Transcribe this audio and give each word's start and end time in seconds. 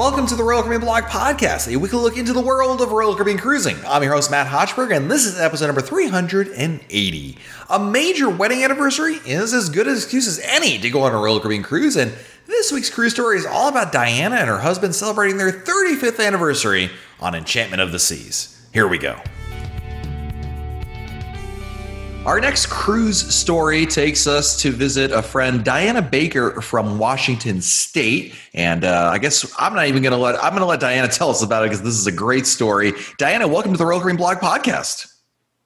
Welcome 0.00 0.26
to 0.28 0.34
the 0.34 0.42
Royal 0.42 0.62
Caribbean 0.62 0.80
Blog 0.80 1.04
Podcast, 1.04 1.70
a 1.70 1.76
weekly 1.76 1.98
look 1.98 2.16
into 2.16 2.32
the 2.32 2.40
world 2.40 2.80
of 2.80 2.90
Royal 2.90 3.14
Caribbean 3.14 3.36
cruising. 3.36 3.76
I'm 3.86 4.02
your 4.02 4.14
host, 4.14 4.30
Matt 4.30 4.46
Hochberg, 4.46 4.96
and 4.96 5.10
this 5.10 5.26
is 5.26 5.38
episode 5.38 5.66
number 5.66 5.82
380. 5.82 7.38
A 7.68 7.78
major 7.78 8.30
wedding 8.30 8.64
anniversary 8.64 9.16
is 9.26 9.52
as 9.52 9.68
good 9.68 9.86
an 9.86 9.92
excuse 9.92 10.26
as 10.26 10.40
any 10.42 10.78
to 10.78 10.88
go 10.88 11.02
on 11.02 11.12
a 11.12 11.18
Royal 11.18 11.38
Caribbean 11.38 11.62
cruise, 11.62 11.96
and 11.96 12.14
this 12.46 12.72
week's 12.72 12.88
cruise 12.88 13.12
story 13.12 13.36
is 13.36 13.44
all 13.44 13.68
about 13.68 13.92
Diana 13.92 14.36
and 14.36 14.48
her 14.48 14.60
husband 14.60 14.94
celebrating 14.94 15.36
their 15.36 15.52
35th 15.52 16.26
anniversary 16.26 16.90
on 17.20 17.34
Enchantment 17.34 17.82
of 17.82 17.92
the 17.92 17.98
Seas. 17.98 18.66
Here 18.72 18.88
we 18.88 18.96
go. 18.96 19.20
Our 22.26 22.38
next 22.38 22.66
cruise 22.66 23.34
story 23.34 23.86
takes 23.86 24.26
us 24.26 24.60
to 24.60 24.70
visit 24.72 25.10
a 25.10 25.22
friend, 25.22 25.64
Diana 25.64 26.02
Baker 26.02 26.60
from 26.60 26.98
Washington 26.98 27.62
State, 27.62 28.34
and 28.52 28.84
uh, 28.84 29.08
I 29.10 29.16
guess 29.16 29.50
I'm 29.58 29.74
not 29.74 29.86
even 29.86 30.02
going 30.02 30.12
to 30.12 30.18
let 30.18 30.34
I'm 30.44 30.50
going 30.50 30.60
to 30.60 30.66
let 30.66 30.80
Diana 30.80 31.08
tell 31.08 31.30
us 31.30 31.42
about 31.42 31.62
it 31.64 31.70
because 31.70 31.82
this 31.82 31.94
is 31.94 32.06
a 32.06 32.12
great 32.12 32.46
story. 32.46 32.92
Diana, 33.16 33.48
welcome 33.48 33.72
to 33.72 33.78
the 33.78 33.86
Royal 33.86 34.00
Caribbean 34.00 34.18
Blog 34.18 34.36
Podcast. 34.36 35.14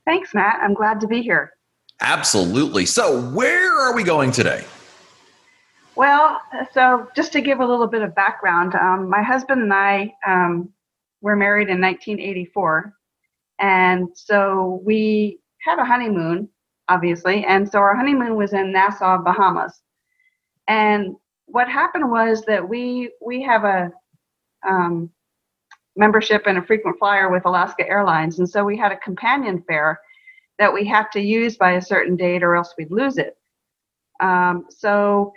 Thanks, 0.04 0.32
Matt. 0.32 0.60
I'm 0.62 0.74
glad 0.74 1.00
to 1.00 1.08
be 1.08 1.22
here. 1.22 1.54
Absolutely. 2.00 2.86
So, 2.86 3.20
where 3.32 3.76
are 3.76 3.92
we 3.92 4.04
going 4.04 4.30
today? 4.30 4.64
Well, 5.96 6.40
so 6.72 7.08
just 7.16 7.32
to 7.32 7.40
give 7.40 7.58
a 7.58 7.66
little 7.66 7.88
bit 7.88 8.02
of 8.02 8.14
background, 8.14 8.76
um, 8.76 9.10
my 9.10 9.24
husband 9.24 9.60
and 9.60 9.74
I 9.74 10.14
um, 10.24 10.72
were 11.20 11.34
married 11.34 11.68
in 11.68 11.80
1984, 11.80 12.94
and 13.58 14.08
so 14.14 14.80
we 14.84 15.40
had 15.64 15.78
a 15.78 15.84
honeymoon, 15.84 16.48
obviously, 16.88 17.44
and 17.44 17.68
so 17.68 17.78
our 17.78 17.96
honeymoon 17.96 18.36
was 18.36 18.52
in 18.52 18.72
Nassau, 18.72 19.22
Bahamas. 19.22 19.80
And 20.68 21.16
what 21.46 21.68
happened 21.68 22.10
was 22.10 22.42
that 22.46 22.66
we 22.66 23.12
we 23.24 23.42
have 23.42 23.64
a 23.64 23.92
um, 24.68 25.10
membership 25.96 26.42
and 26.46 26.58
a 26.58 26.62
frequent 26.62 26.98
flyer 26.98 27.30
with 27.30 27.44
Alaska 27.46 27.88
Airlines, 27.88 28.38
and 28.38 28.48
so 28.48 28.64
we 28.64 28.76
had 28.76 28.92
a 28.92 28.96
companion 28.98 29.62
fare 29.66 30.00
that 30.58 30.72
we 30.72 30.86
had 30.86 31.06
to 31.12 31.20
use 31.20 31.56
by 31.56 31.72
a 31.72 31.82
certain 31.82 32.16
date, 32.16 32.42
or 32.42 32.54
else 32.54 32.74
we'd 32.78 32.90
lose 32.90 33.18
it. 33.18 33.36
Um, 34.20 34.66
so 34.70 35.32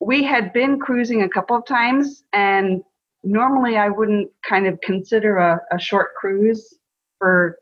we 0.00 0.22
had 0.22 0.52
been 0.52 0.78
cruising 0.78 1.22
a 1.22 1.28
couple 1.28 1.56
of 1.56 1.66
times, 1.66 2.24
and 2.32 2.82
normally 3.22 3.76
I 3.76 3.88
wouldn't 3.88 4.30
kind 4.48 4.66
of 4.66 4.80
consider 4.82 5.38
a, 5.38 5.60
a 5.72 5.78
short 5.78 6.14
cruise 6.14 6.74
for 7.18 7.58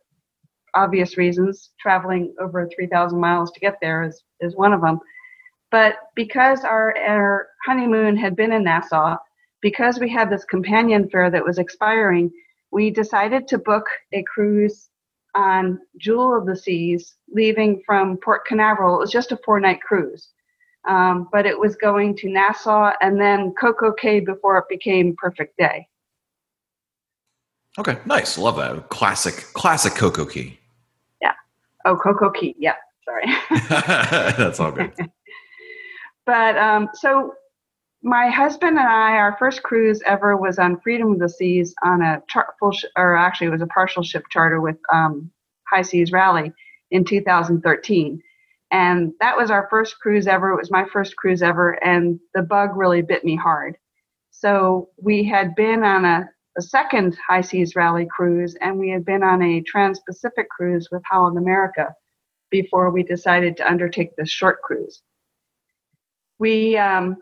obvious 0.75 1.17
reasons. 1.17 1.71
Traveling 1.81 2.35
over 2.41 2.69
3,000 2.75 3.19
miles 3.19 3.51
to 3.53 3.61
get 3.61 3.79
there 3.81 4.03
is, 4.03 4.23
is 4.41 4.57
one 4.57 4.73
of 4.73 4.81
them. 4.81 4.99
But 5.71 5.97
because 6.15 6.65
our, 6.65 6.97
our 6.99 7.49
honeymoon 7.65 8.17
had 8.17 8.37
been 8.37 8.53
in 8.53 8.65
Nassau, 8.65 9.17
because 9.63 9.99
we 9.99 10.11
had 10.11 10.29
this 10.29 10.45
companion 10.45 11.09
fare 11.09 11.31
that 11.31 11.45
was 11.45 11.59
expiring, 11.59 12.31
we 12.71 12.91
decided 12.91 13.49
to 13.49 13.59
book 13.59 13.87
a 14.13 14.23
cruise 14.25 14.89
on 15.35 15.79
Jewel 15.97 16.37
of 16.37 16.47
the 16.47 16.57
Seas, 16.57 17.15
leaving 17.31 17.83
from 17.87 18.19
Port 18.19 18.45
Canaveral. 18.47 18.97
It 18.97 19.01
was 19.01 19.11
just 19.11 19.33
a 19.33 19.39
four 19.45 19.61
night 19.61 19.81
cruise. 19.81 20.29
Um, 20.87 21.29
but 21.31 21.47
it 21.47 21.59
was 21.59 21.77
going 21.77 22.17
to 22.17 22.29
Nassau 22.29 22.93
and 23.01 23.21
then 23.21 23.55
Coco 23.59 23.93
Cay 23.93 24.21
before 24.21 24.59
it 24.59 24.65
became 24.69 25.15
Perfect 25.17 25.57
Day. 25.57 25.87
Okay, 27.79 27.97
nice. 28.05 28.37
Love 28.37 28.57
that. 28.57 28.89
Classic, 28.89 29.35
classic 29.55 29.95
Coco 29.95 30.27
Cay. 30.27 30.59
Oh, 31.85 31.97
Coco 31.97 32.31
Key. 32.31 32.55
Yeah, 32.59 32.75
sorry. 33.05 33.25
That's 34.39 34.61
all 34.61 34.73
good. 34.73 34.93
but 36.27 36.57
um, 36.57 36.89
so 36.95 37.35
my 38.03 38.29
husband 38.29 38.79
and 38.79 38.89
I, 38.89 39.13
our 39.17 39.37
first 39.39 39.63
cruise 39.63 40.03
ever 40.07 40.37
was 40.37 40.59
on 40.59 40.81
Freedom 40.81 41.13
of 41.13 41.19
the 41.21 41.29
Seas 41.29 41.75
on 41.85 42.03
a 42.03 42.21
char- 42.29 42.55
full, 42.59 42.73
sh- 42.73 42.85
or 42.97 43.17
actually 43.17 43.47
it 43.49 43.51
was 43.51 43.63
a 43.63 43.67
partial 43.67 44.03
ship 44.03 44.25
charter 44.31 44.61
with 44.61 44.77
um, 44.93 45.31
High 45.69 45.83
Seas 45.83 46.13
Rally 46.13 46.53
in 46.91 47.05
2013. 47.05 48.21
And 48.73 49.13
that 49.21 49.37
was 49.37 49.51
our 49.51 49.69
first 49.71 49.99
cruise 50.01 50.27
ever. 50.27 50.51
It 50.53 50.57
was 50.59 50.71
my 50.71 50.87
first 50.93 51.17
cruise 51.17 51.43
ever, 51.43 51.73
and 51.85 52.19
the 52.35 52.43
bug 52.43 52.71
really 52.75 53.03
bit 53.03 53.23
me 53.25 53.37
hard. 53.37 53.77
So 54.31 54.89
we 55.01 55.23
had 55.25 55.55
been 55.55 55.85
on 55.85 56.05
a 56.07 56.29
a 56.57 56.63
second 56.63 57.17
High 57.27 57.41
Seas 57.41 57.75
Rally 57.75 58.07
cruise, 58.15 58.57
and 58.61 58.79
we 58.79 58.91
had 58.91 59.05
been 59.05 59.23
on 59.23 59.43
a 59.43 59.63
Trans 59.63 60.01
Pacific 60.01 60.49
cruise 60.51 60.89
with 60.91 61.03
Holland 61.05 61.39
America 61.39 61.95
before 62.51 62.91
we 62.91 63.03
decided 63.03 63.57
to 63.57 63.69
undertake 63.69 64.15
this 64.17 64.31
short 64.31 64.61
cruise. 64.63 65.03
We, 66.39 66.77
um, 66.77 67.17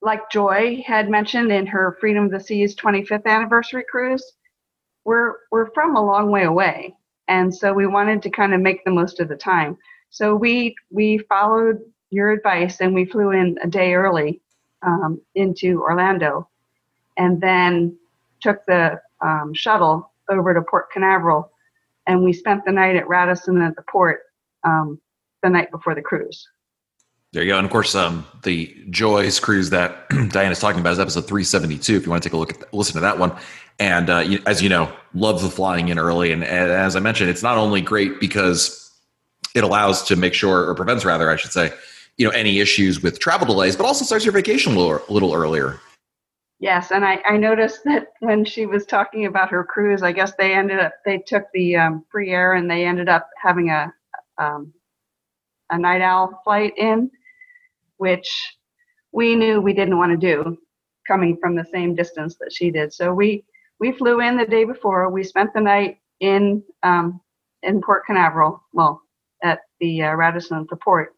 like 0.00 0.30
Joy 0.30 0.82
had 0.86 1.10
mentioned 1.10 1.50
in 1.50 1.66
her 1.66 1.96
Freedom 2.00 2.26
of 2.26 2.30
the 2.30 2.40
Seas 2.40 2.76
25th 2.76 3.26
anniversary 3.26 3.84
cruise, 3.90 4.32
we're, 5.04 5.34
we're 5.50 5.70
from 5.72 5.96
a 5.96 6.04
long 6.04 6.30
way 6.30 6.44
away. 6.44 6.94
And 7.28 7.54
so 7.54 7.72
we 7.72 7.86
wanted 7.86 8.22
to 8.22 8.30
kind 8.30 8.54
of 8.54 8.60
make 8.60 8.84
the 8.84 8.90
most 8.90 9.20
of 9.20 9.28
the 9.28 9.36
time. 9.36 9.76
So 10.10 10.36
we, 10.36 10.74
we 10.90 11.18
followed 11.28 11.78
your 12.10 12.30
advice 12.30 12.80
and 12.80 12.94
we 12.94 13.06
flew 13.06 13.30
in 13.30 13.58
a 13.62 13.66
day 13.66 13.94
early 13.94 14.42
um, 14.82 15.20
into 15.34 15.82
Orlando. 15.82 16.48
And 17.16 17.40
then 17.40 17.96
took 18.42 18.64
the 18.66 19.00
um, 19.20 19.52
shuttle 19.54 20.12
over 20.30 20.54
to 20.54 20.62
Port 20.62 20.90
Canaveral, 20.92 21.50
and 22.06 22.24
we 22.24 22.32
spent 22.32 22.64
the 22.64 22.72
night 22.72 22.96
at 22.96 23.08
Radisson 23.08 23.60
at 23.62 23.76
the 23.76 23.82
port 23.82 24.20
um, 24.64 25.00
the 25.42 25.50
night 25.50 25.70
before 25.70 25.94
the 25.94 26.02
cruise. 26.02 26.46
There 27.32 27.42
you 27.42 27.50
go. 27.50 27.56
And 27.56 27.64
of 27.64 27.72
course, 27.72 27.94
um, 27.94 28.26
the 28.42 28.76
Joy's 28.90 29.40
cruise 29.40 29.70
that 29.70 30.06
Diana's 30.30 30.60
talking 30.60 30.80
about 30.80 30.92
is 30.92 31.00
episode 31.00 31.26
372. 31.26 31.96
If 31.96 32.04
you 32.04 32.10
want 32.10 32.22
to 32.22 32.28
take 32.28 32.34
a 32.34 32.36
look 32.36 32.50
at, 32.50 32.74
listen 32.74 32.94
to 32.94 33.00
that 33.00 33.18
one. 33.18 33.34
And 33.78 34.10
uh, 34.10 34.18
you, 34.18 34.40
as 34.44 34.60
you 34.60 34.68
know, 34.68 34.92
love 35.14 35.40
the 35.40 35.48
flying 35.48 35.88
in 35.88 35.98
early. 35.98 36.30
And, 36.30 36.44
and, 36.44 36.70
as 36.70 36.94
I 36.94 37.00
mentioned, 37.00 37.30
it's 37.30 37.42
not 37.42 37.56
only 37.56 37.80
great 37.80 38.20
because 38.20 38.92
it 39.54 39.64
allows 39.64 40.02
to 40.08 40.16
make 40.16 40.34
sure, 40.34 40.68
or 40.68 40.74
prevents 40.74 41.06
rather, 41.06 41.30
I 41.30 41.36
should 41.36 41.52
say, 41.52 41.72
you 42.18 42.26
know, 42.26 42.32
any 42.32 42.60
issues 42.60 43.02
with 43.02 43.18
travel 43.18 43.46
delays, 43.46 43.76
but 43.76 43.86
also 43.86 44.04
starts 44.04 44.26
your 44.26 44.32
vacation 44.32 44.74
a 44.74 44.78
little, 44.78 45.02
a 45.08 45.12
little 45.12 45.32
earlier. 45.32 45.80
Yes, 46.62 46.92
and 46.92 47.04
I, 47.04 47.20
I 47.26 47.38
noticed 47.38 47.84
that 47.86 48.08
when 48.20 48.46
she 48.46 48.66
was 48.66 48.86
talking 48.86 49.26
about 49.26 49.50
her 49.50 49.64
cruise, 49.64 50.04
I 50.04 50.12
guess 50.12 50.34
they 50.36 50.54
ended 50.54 50.80
up 50.80 50.94
they 51.06 51.18
took 51.18 51.46
the 51.54 51.76
um, 51.76 52.06
free 52.12 52.32
air 52.32 52.54
and 52.54 52.70
they 52.70 52.86
ended 52.86 53.10
up 53.10 53.30
having 53.42 53.70
a 53.70 53.94
um, 54.38 54.74
a 55.70 55.78
night 55.78 56.02
owl 56.02 56.40
flight 56.44 56.74
in, 56.78 57.10
which 57.98 58.30
we 59.12 59.36
knew 59.36 59.60
we 59.60 59.74
didn't 59.74 59.98
want 59.98 60.12
to 60.12 60.18
do, 60.18 60.58
coming 61.08 61.38
from 61.40 61.56
the 61.56 61.66
same 61.72 61.94
distance 61.96 62.36
that 62.40 62.52
she 62.52 62.70
did. 62.70 62.92
So 62.94 63.14
we 63.14 63.44
we 63.80 63.92
flew 63.92 64.20
in 64.20 64.38
the 64.38 64.46
day 64.46 64.64
before. 64.64 65.10
We 65.10 65.24
spent 65.24 65.54
the 65.54 65.62
night 65.62 65.98
in 66.20 66.64
um, 66.84 67.20
in 67.64 67.82
Port 67.82 68.06
Canaveral, 68.06 68.62
well, 68.74 69.02
at 69.44 69.60
the 69.80 70.02
uh, 70.04 70.14
Radisson 70.14 70.66
the 70.70 70.76
port, 70.76 71.14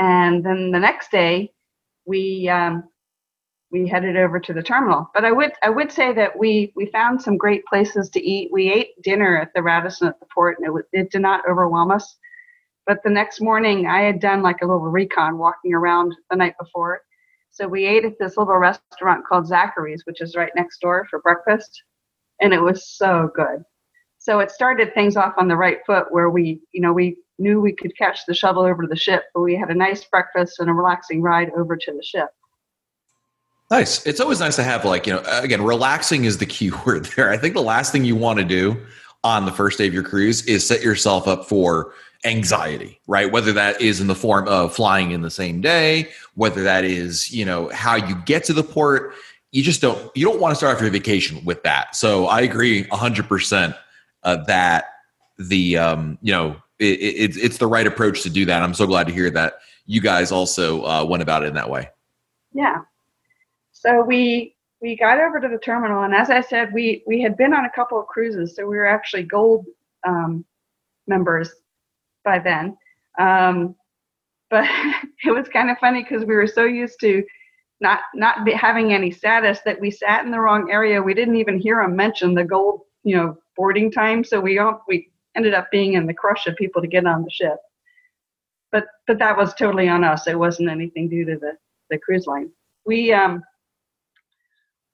and 0.00 0.44
then 0.44 0.72
the 0.72 0.80
next 0.80 1.10
day 1.12 1.52
we 2.06 2.48
um, 2.48 2.84
we 3.70 3.88
headed 3.88 4.16
over 4.16 4.38
to 4.38 4.52
the 4.52 4.62
terminal. 4.62 5.10
But 5.12 5.24
I 5.24 5.32
would 5.32 5.52
I 5.62 5.70
would 5.70 5.90
say 5.90 6.12
that 6.12 6.38
we 6.38 6.72
we 6.76 6.86
found 6.86 7.20
some 7.20 7.36
great 7.36 7.64
places 7.66 8.08
to 8.10 8.20
eat. 8.20 8.50
We 8.52 8.72
ate 8.72 9.00
dinner 9.02 9.36
at 9.38 9.52
the 9.54 9.62
Radisson 9.62 10.08
at 10.08 10.20
the 10.20 10.26
port, 10.32 10.58
and 10.58 10.78
it, 10.78 10.84
it 10.92 11.10
did 11.10 11.22
not 11.22 11.48
overwhelm 11.48 11.90
us. 11.90 12.16
But 12.86 13.02
the 13.02 13.10
next 13.10 13.40
morning, 13.40 13.86
I 13.86 14.02
had 14.02 14.20
done 14.20 14.42
like 14.42 14.62
a 14.62 14.66
little 14.66 14.88
recon 14.88 15.38
walking 15.38 15.74
around 15.74 16.14
the 16.30 16.36
night 16.36 16.54
before. 16.58 17.02
So 17.50 17.66
we 17.66 17.86
ate 17.86 18.04
at 18.04 18.18
this 18.20 18.36
little 18.36 18.56
restaurant 18.56 19.26
called 19.26 19.46
Zachary's, 19.46 20.02
which 20.04 20.20
is 20.20 20.36
right 20.36 20.52
next 20.54 20.80
door 20.80 21.06
for 21.10 21.20
breakfast, 21.20 21.82
and 22.40 22.52
it 22.52 22.60
was 22.60 22.88
so 22.88 23.30
good. 23.34 23.64
So 24.18 24.40
it 24.40 24.50
started 24.50 24.94
things 24.94 25.16
off 25.16 25.34
on 25.38 25.48
the 25.48 25.56
right 25.56 25.78
foot, 25.86 26.06
where 26.10 26.30
we 26.30 26.60
you 26.72 26.80
know 26.80 26.92
we 26.92 27.16
knew 27.38 27.60
we 27.60 27.74
could 27.74 27.96
catch 27.98 28.20
the 28.26 28.34
shuttle 28.34 28.62
over 28.62 28.82
to 28.82 28.88
the 28.88 28.96
ship, 28.96 29.24
but 29.34 29.42
we 29.42 29.56
had 29.56 29.70
a 29.70 29.74
nice 29.74 30.04
breakfast 30.04 30.60
and 30.60 30.70
a 30.70 30.72
relaxing 30.72 31.20
ride 31.20 31.50
over 31.56 31.76
to 31.76 31.92
the 31.92 32.02
ship. 32.02 32.28
Nice. 33.70 34.06
It's 34.06 34.20
always 34.20 34.40
nice 34.40 34.56
to 34.56 34.62
have 34.62 34.84
like, 34.84 35.06
you 35.06 35.12
know, 35.12 35.22
again, 35.26 35.62
relaxing 35.62 36.24
is 36.24 36.38
the 36.38 36.46
key 36.46 36.70
word 36.86 37.06
there. 37.16 37.30
I 37.30 37.36
think 37.36 37.54
the 37.54 37.62
last 37.62 37.92
thing 37.92 38.04
you 38.04 38.16
want 38.16 38.38
to 38.38 38.44
do 38.44 38.76
on 39.24 39.44
the 39.44 39.52
first 39.52 39.78
day 39.78 39.86
of 39.86 39.94
your 39.94 40.04
cruise 40.04 40.44
is 40.46 40.66
set 40.66 40.82
yourself 40.82 41.26
up 41.26 41.48
for 41.48 41.92
anxiety, 42.24 43.00
right? 43.06 43.30
Whether 43.30 43.52
that 43.52 43.80
is 43.80 44.00
in 44.00 44.06
the 44.06 44.14
form 44.14 44.46
of 44.48 44.74
flying 44.74 45.10
in 45.10 45.22
the 45.22 45.30
same 45.30 45.60
day, 45.60 46.10
whether 46.34 46.62
that 46.62 46.84
is, 46.84 47.32
you 47.32 47.44
know, 47.44 47.68
how 47.70 47.96
you 47.96 48.14
get 48.24 48.44
to 48.44 48.52
the 48.52 48.62
port, 48.62 49.14
you 49.52 49.62
just 49.62 49.80
don't 49.80 50.14
you 50.14 50.24
don't 50.24 50.40
want 50.40 50.52
to 50.52 50.56
start 50.56 50.76
off 50.76 50.82
your 50.82 50.90
vacation 50.90 51.44
with 51.44 51.62
that. 51.62 51.96
So 51.96 52.26
I 52.26 52.42
agree 52.42 52.84
100% 52.84 53.76
uh, 54.22 54.36
that 54.44 54.84
the 55.38 55.78
um, 55.78 56.18
you 56.20 56.32
know, 56.32 56.56
it, 56.78 57.00
it, 57.00 57.36
it's 57.36 57.58
the 57.58 57.66
right 57.66 57.86
approach 57.86 58.22
to 58.22 58.30
do 58.30 58.44
that. 58.46 58.62
I'm 58.62 58.74
so 58.74 58.86
glad 58.86 59.06
to 59.06 59.12
hear 59.12 59.30
that 59.30 59.54
you 59.86 60.00
guys 60.00 60.30
also 60.30 60.84
uh, 60.84 61.04
went 61.04 61.22
about 61.22 61.42
it 61.42 61.46
in 61.46 61.54
that 61.54 61.70
way. 61.70 61.88
Yeah, 62.52 62.82
so 63.86 64.02
we 64.02 64.54
we 64.82 64.96
got 64.96 65.20
over 65.20 65.40
to 65.40 65.48
the 65.48 65.58
terminal, 65.58 66.02
and 66.02 66.14
as 66.14 66.28
I 66.28 66.40
said, 66.40 66.72
we 66.72 67.02
we 67.06 67.22
had 67.22 67.36
been 67.36 67.54
on 67.54 67.64
a 67.64 67.70
couple 67.70 68.00
of 68.00 68.06
cruises, 68.06 68.56
so 68.56 68.66
we 68.66 68.76
were 68.76 68.86
actually 68.86 69.22
gold 69.22 69.64
um, 70.06 70.44
members 71.06 71.50
by 72.24 72.38
then. 72.40 72.76
Um, 73.18 73.76
but 74.50 74.64
it 75.24 75.30
was 75.30 75.48
kind 75.48 75.70
of 75.70 75.78
funny 75.78 76.02
because 76.02 76.24
we 76.24 76.34
were 76.34 76.46
so 76.46 76.64
used 76.64 76.98
to 77.00 77.22
not 77.80 78.00
not 78.14 78.48
having 78.48 78.92
any 78.92 79.10
status 79.10 79.60
that 79.64 79.80
we 79.80 79.90
sat 79.90 80.24
in 80.24 80.30
the 80.30 80.40
wrong 80.40 80.70
area. 80.70 81.00
We 81.00 81.14
didn't 81.14 81.36
even 81.36 81.60
hear 81.60 81.80
them 81.80 81.94
mention 81.94 82.34
the 82.34 82.44
gold, 82.44 82.82
you 83.04 83.16
know, 83.16 83.38
boarding 83.56 83.90
time. 83.92 84.24
So 84.24 84.40
we 84.40 84.58
all, 84.58 84.82
we 84.88 85.10
ended 85.36 85.54
up 85.54 85.70
being 85.70 85.94
in 85.94 86.06
the 86.06 86.14
crush 86.14 86.46
of 86.46 86.56
people 86.56 86.82
to 86.82 86.88
get 86.88 87.06
on 87.06 87.22
the 87.22 87.30
ship. 87.30 87.56
But 88.72 88.86
but 89.06 89.18
that 89.20 89.36
was 89.36 89.54
totally 89.54 89.88
on 89.88 90.02
us. 90.02 90.26
It 90.26 90.38
wasn't 90.38 90.70
anything 90.70 91.08
due 91.08 91.24
to 91.24 91.36
the 91.36 91.52
the 91.88 91.98
cruise 91.98 92.26
line. 92.26 92.50
We 92.84 93.12
um 93.12 93.42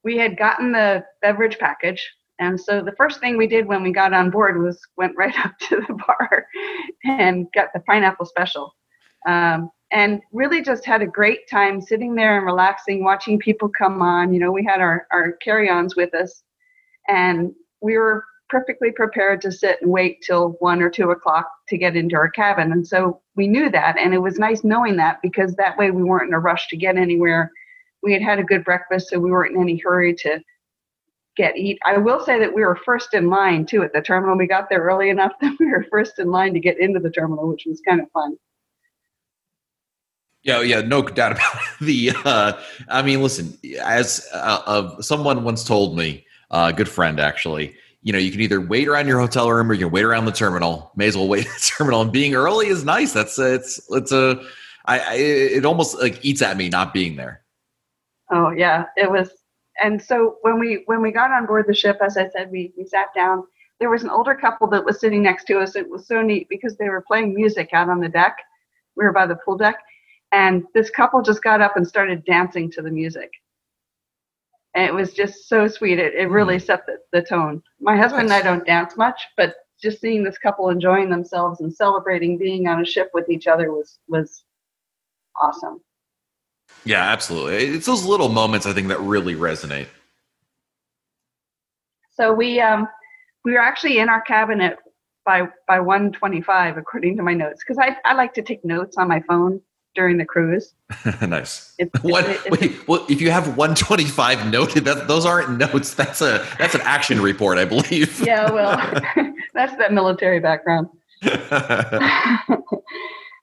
we 0.05 0.17
had 0.17 0.37
gotten 0.37 0.73
the 0.73 1.05
beverage 1.21 1.59
package 1.59 2.09
and 2.43 2.61
so 2.61 2.83
the 2.83 2.95
first 2.99 3.21
thing 3.21 3.37
we 3.37 3.47
did 3.47 3.67
when 3.67 3.85
we 3.85 3.93
got 3.93 4.13
on 4.13 4.31
board 4.31 4.61
was 4.61 4.81
went 4.97 5.17
right 5.17 5.35
up 5.45 5.57
to 5.69 5.77
the 5.87 5.95
bar 5.95 6.47
and 7.05 7.47
got 7.55 7.69
the 7.73 7.81
pineapple 7.81 8.27
special. 8.27 8.75
Um, 9.27 9.71
and 9.93 10.21
really 10.33 10.63
just 10.63 10.85
had 10.85 11.03
a 11.03 11.07
great 11.07 11.49
time 11.49 11.81
sitting 11.81 12.15
there 12.15 12.39
and 12.39 12.47
relaxing, 12.47 13.05
watching 13.05 13.39
people 13.39 13.69
come 13.69 14.01
on. 14.03 14.33
You 14.33 14.41
know, 14.41 14.51
we 14.51 14.65
had 14.65 14.81
our, 14.81 15.07
our 15.13 15.33
carry 15.33 15.69
ons 15.69 15.95
with 15.95 16.15
us, 16.15 16.43
and 17.09 17.53
we 17.83 17.99
were 17.99 18.25
perfectly 18.49 18.91
prepared 18.91 19.41
to 19.43 19.53
sit 19.53 19.81
and 19.83 19.91
wait 19.91 20.23
till 20.23 20.57
one 20.61 20.83
or 20.83 20.91
two 20.91 21.11
o'clock 21.11 21.49
to 21.69 21.77
get 21.77 21.95
into 21.95 22.17
our 22.17 22.31
cabin. 22.31 22.73
And 22.73 22.87
so 22.87 23.21
we 23.37 23.47
knew 23.47 23.71
that, 23.71 23.99
and 23.99 24.15
it 24.15 24.19
was 24.19 24.39
nice 24.39 24.65
knowing 24.65 24.97
that 24.97 25.19
because 25.23 25.55
that 25.57 25.77
way 25.77 25.91
we 25.91 26.03
weren't 26.03 26.29
in 26.29 26.35
a 26.35 26.41
rush 26.41 26.69
to 26.69 26.77
get 26.77 26.97
anywhere. 26.97 27.53
We 28.03 28.13
had 28.13 28.23
had 28.23 28.39
a 28.39 28.45
good 28.45 28.65
breakfast, 28.65 29.09
so 29.09 29.19
we 29.19 29.31
weren't 29.31 29.55
in 29.55 29.61
any 29.61 29.79
hurry 29.79 30.15
to 30.15 30.41
get 31.37 31.57
eat. 31.57 31.79
I 31.85 31.99
will 31.99 32.25
say 32.25 32.39
that 32.39 32.55
we 32.55 32.63
were 32.63 32.77
first 32.77 33.15
in 33.15 33.31
line 33.31 33.65
too 33.65 33.83
at 33.83 33.93
the 33.93 34.03
terminal. 34.03 34.37
We 34.37 34.47
got 34.47 34.69
there 34.69 34.83
early 34.83 35.09
enough 35.09 35.33
that 35.41 35.57
we 35.59 35.67
were 35.67 35.87
first 35.91 36.19
in 36.19 36.31
line 36.31 36.55
to 36.55 36.61
get 36.61 36.79
into 36.79 37.01
the 37.01 37.11
terminal, 37.11 37.49
which 37.49 37.65
was 37.67 37.81
kind 37.87 38.01
of 38.01 38.11
fun. 38.13 38.37
Yeah, 40.43 40.61
yeah, 40.63 40.81
no 40.81 41.03
doubt 41.03 41.33
about 41.37 41.55
it. 41.55 41.85
The, 41.85 42.13
uh, 42.25 42.53
I 42.89 43.03
mean, 43.03 43.23
listen, 43.23 43.57
as 43.81 44.29
uh, 44.33 45.01
someone 45.01 45.45
once 45.45 45.65
told 45.65 45.97
me, 45.97 46.27
uh, 46.51 46.71
a 46.71 46.77
good 46.77 46.89
friend 46.89 47.19
actually, 47.19 47.75
you 48.03 48.13
know, 48.13 48.19
you 48.19 48.31
can 48.31 48.41
either 48.41 48.61
wait 48.61 48.89
around 48.89 49.07
your 49.07 49.21
hotel 49.21 49.51
room 49.51 49.71
or 49.71 49.75
you 49.75 49.87
can 49.87 49.93
wait 49.93 50.05
around 50.05 50.27
the 50.27 50.33
terminal. 50.33 50.91
May 50.97 51.07
as 51.07 51.17
well 51.17 51.29
wait 51.29 51.47
at 51.47 51.53
the 51.53 51.73
terminal. 51.79 52.03
And 52.03 52.13
being 52.13 52.35
early 52.35 52.67
is 52.67 52.85
nice. 52.85 53.13
That's 53.13 53.39
it's 53.39 53.81
it's 53.91 54.13
a, 54.13 54.43
I, 54.85 54.99
I 54.99 55.15
it 55.15 55.65
almost 55.65 55.99
like 55.99 56.23
eats 56.25 56.43
at 56.43 56.57
me 56.57 56.69
not 56.69 56.93
being 56.93 57.17
there. 57.17 57.42
Oh 58.33 58.51
yeah, 58.51 58.87
it 58.97 59.11
was. 59.11 59.31
And 59.83 60.03
so 60.03 60.37
when 60.43 60.59
we 60.59 60.83
when 60.87 61.01
we 61.01 61.13
got 61.13 61.31
on 61.31 61.47
board 61.47 61.67
the 61.69 61.75
ship, 61.75 61.99
as 62.03 62.17
I 62.17 62.29
said, 62.29 62.51
we 62.51 62.73
we 62.77 62.85
sat 62.85 63.09
down. 63.15 63.45
There 63.79 63.91
was 63.91 64.03
an 64.03 64.11
older 64.11 64.35
couple 64.35 64.69
that 64.69 64.85
was 64.85 65.01
sitting 65.01 65.23
next 65.23 65.45
to 65.45 65.59
us. 65.59 65.77
It 65.77 65.89
was 65.89 66.07
so 66.07 66.23
neat 66.23 66.49
because 66.49 66.77
they 66.77 66.89
were 66.89 67.01
playing 67.01 67.35
music 67.35 67.71
out 67.73 67.89
on 67.89 68.01
the 68.01 68.09
deck. 68.09 68.37
We 68.97 69.05
were 69.05 69.13
by 69.13 69.27
the 69.27 69.37
pool 69.37 69.57
deck 69.57 69.77
and 70.33 70.65
this 70.75 70.91
couple 70.91 71.23
just 71.23 71.43
got 71.43 71.61
up 71.61 71.77
and 71.77 71.87
started 71.87 72.25
dancing 72.25 72.71
to 72.73 72.83
the 72.83 72.91
music. 72.91 73.31
And 74.75 74.85
it 74.87 74.95
was 74.95 75.13
just 75.13 75.49
so 75.49 75.69
sweet. 75.69 75.99
It, 75.99 76.15
it 76.15 76.31
really 76.31 76.57
mm. 76.57 76.63
set 76.65 76.87
the, 76.87 76.97
the 77.13 77.23
tone. 77.23 77.63
My 77.81 77.97
husband 77.97 78.29
nice. 78.29 78.41
and 78.41 78.49
I 78.49 78.51
don't 78.51 78.67
dance 78.67 78.97
much, 78.97 79.21
but 79.37 79.55
just 79.81 80.01
seeing 80.01 80.25
this 80.25 80.39
couple 80.39 80.71
enjoying 80.71 81.11
themselves 81.11 81.61
and 81.61 81.73
celebrating 81.73 82.39
being 82.39 82.67
on 82.67 82.81
a 82.81 82.85
ship 82.85 83.11
with 83.13 83.29
each 83.29 83.47
other 83.47 83.71
was 83.73 83.99
was 84.09 84.45
awesome. 85.41 85.81
Yeah, 86.85 87.03
absolutely. 87.03 87.67
It's 87.67 87.87
those 87.87 88.05
little 88.05 88.29
moments 88.29 88.67
I 88.67 88.73
think 88.73 88.89
that 88.89 89.01
really 89.01 89.35
resonate. 89.35 89.87
So 92.15 92.33
we 92.33 92.61
um 92.61 92.89
we 93.45 93.53
were 93.53 93.61
actually 93.61 93.99
in 93.99 94.09
our 94.09 94.21
cabinet 94.23 94.77
by 95.25 95.49
by 95.69 95.81
125 95.81 96.77
according 96.77 97.17
to 97.17 97.23
my 97.23 97.35
notes 97.35 97.63
because 97.67 97.79
I, 97.79 97.97
I 98.05 98.15
like 98.15 98.35
to 98.35 98.43
take 98.43 98.65
notes 98.65 98.97
on 98.97 99.09
my 99.09 99.21
phone 99.21 99.61
during 99.95 100.17
the 100.17 100.25
cruise. 100.25 100.75
nice. 101.23 101.75
It's, 101.79 102.03
what? 102.03 102.25
It's, 102.29 102.61
wait, 102.61 102.89
well, 102.89 103.05
if 103.09 103.21
you 103.21 103.31
have 103.31 103.57
125 103.57 104.51
noted, 104.51 104.85
that 104.85 105.07
those 105.07 105.27
aren't 105.27 105.59
notes. 105.59 105.95
That's 105.95 106.21
a 106.21 106.45
that's 106.59 106.75
an 106.75 106.81
action 106.83 107.21
report, 107.21 107.59
I 107.59 107.65
believe. 107.65 108.21
yeah, 108.21 108.51
well, 108.51 108.77
that's 109.55 109.77
that 109.77 109.93
military 109.93 110.41
background. 110.41 110.89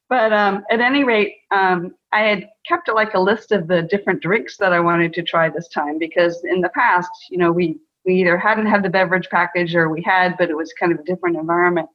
But 0.09 0.33
um, 0.33 0.65
at 0.71 0.81
any 0.81 1.03
rate, 1.03 1.35
um, 1.51 1.93
I 2.11 2.21
had 2.21 2.49
kept 2.67 2.89
like 2.89 3.13
a 3.13 3.19
list 3.19 3.51
of 3.51 3.67
the 3.67 3.83
different 3.83 4.21
drinks 4.21 4.57
that 4.57 4.73
I 4.73 4.79
wanted 4.79 5.13
to 5.13 5.23
try 5.23 5.49
this 5.49 5.67
time 5.67 5.99
because 5.99 6.43
in 6.43 6.61
the 6.61 6.69
past, 6.69 7.11
you 7.29 7.37
know, 7.37 7.51
we 7.51 7.79
we 8.05 8.15
either 8.15 8.37
hadn't 8.37 8.65
had 8.65 8.81
the 8.81 8.89
beverage 8.89 9.29
package 9.29 9.75
or 9.75 9.89
we 9.89 10.01
had, 10.01 10.35
but 10.37 10.49
it 10.49 10.57
was 10.57 10.73
kind 10.73 10.91
of 10.91 10.99
a 10.99 11.03
different 11.03 11.37
environment. 11.37 11.87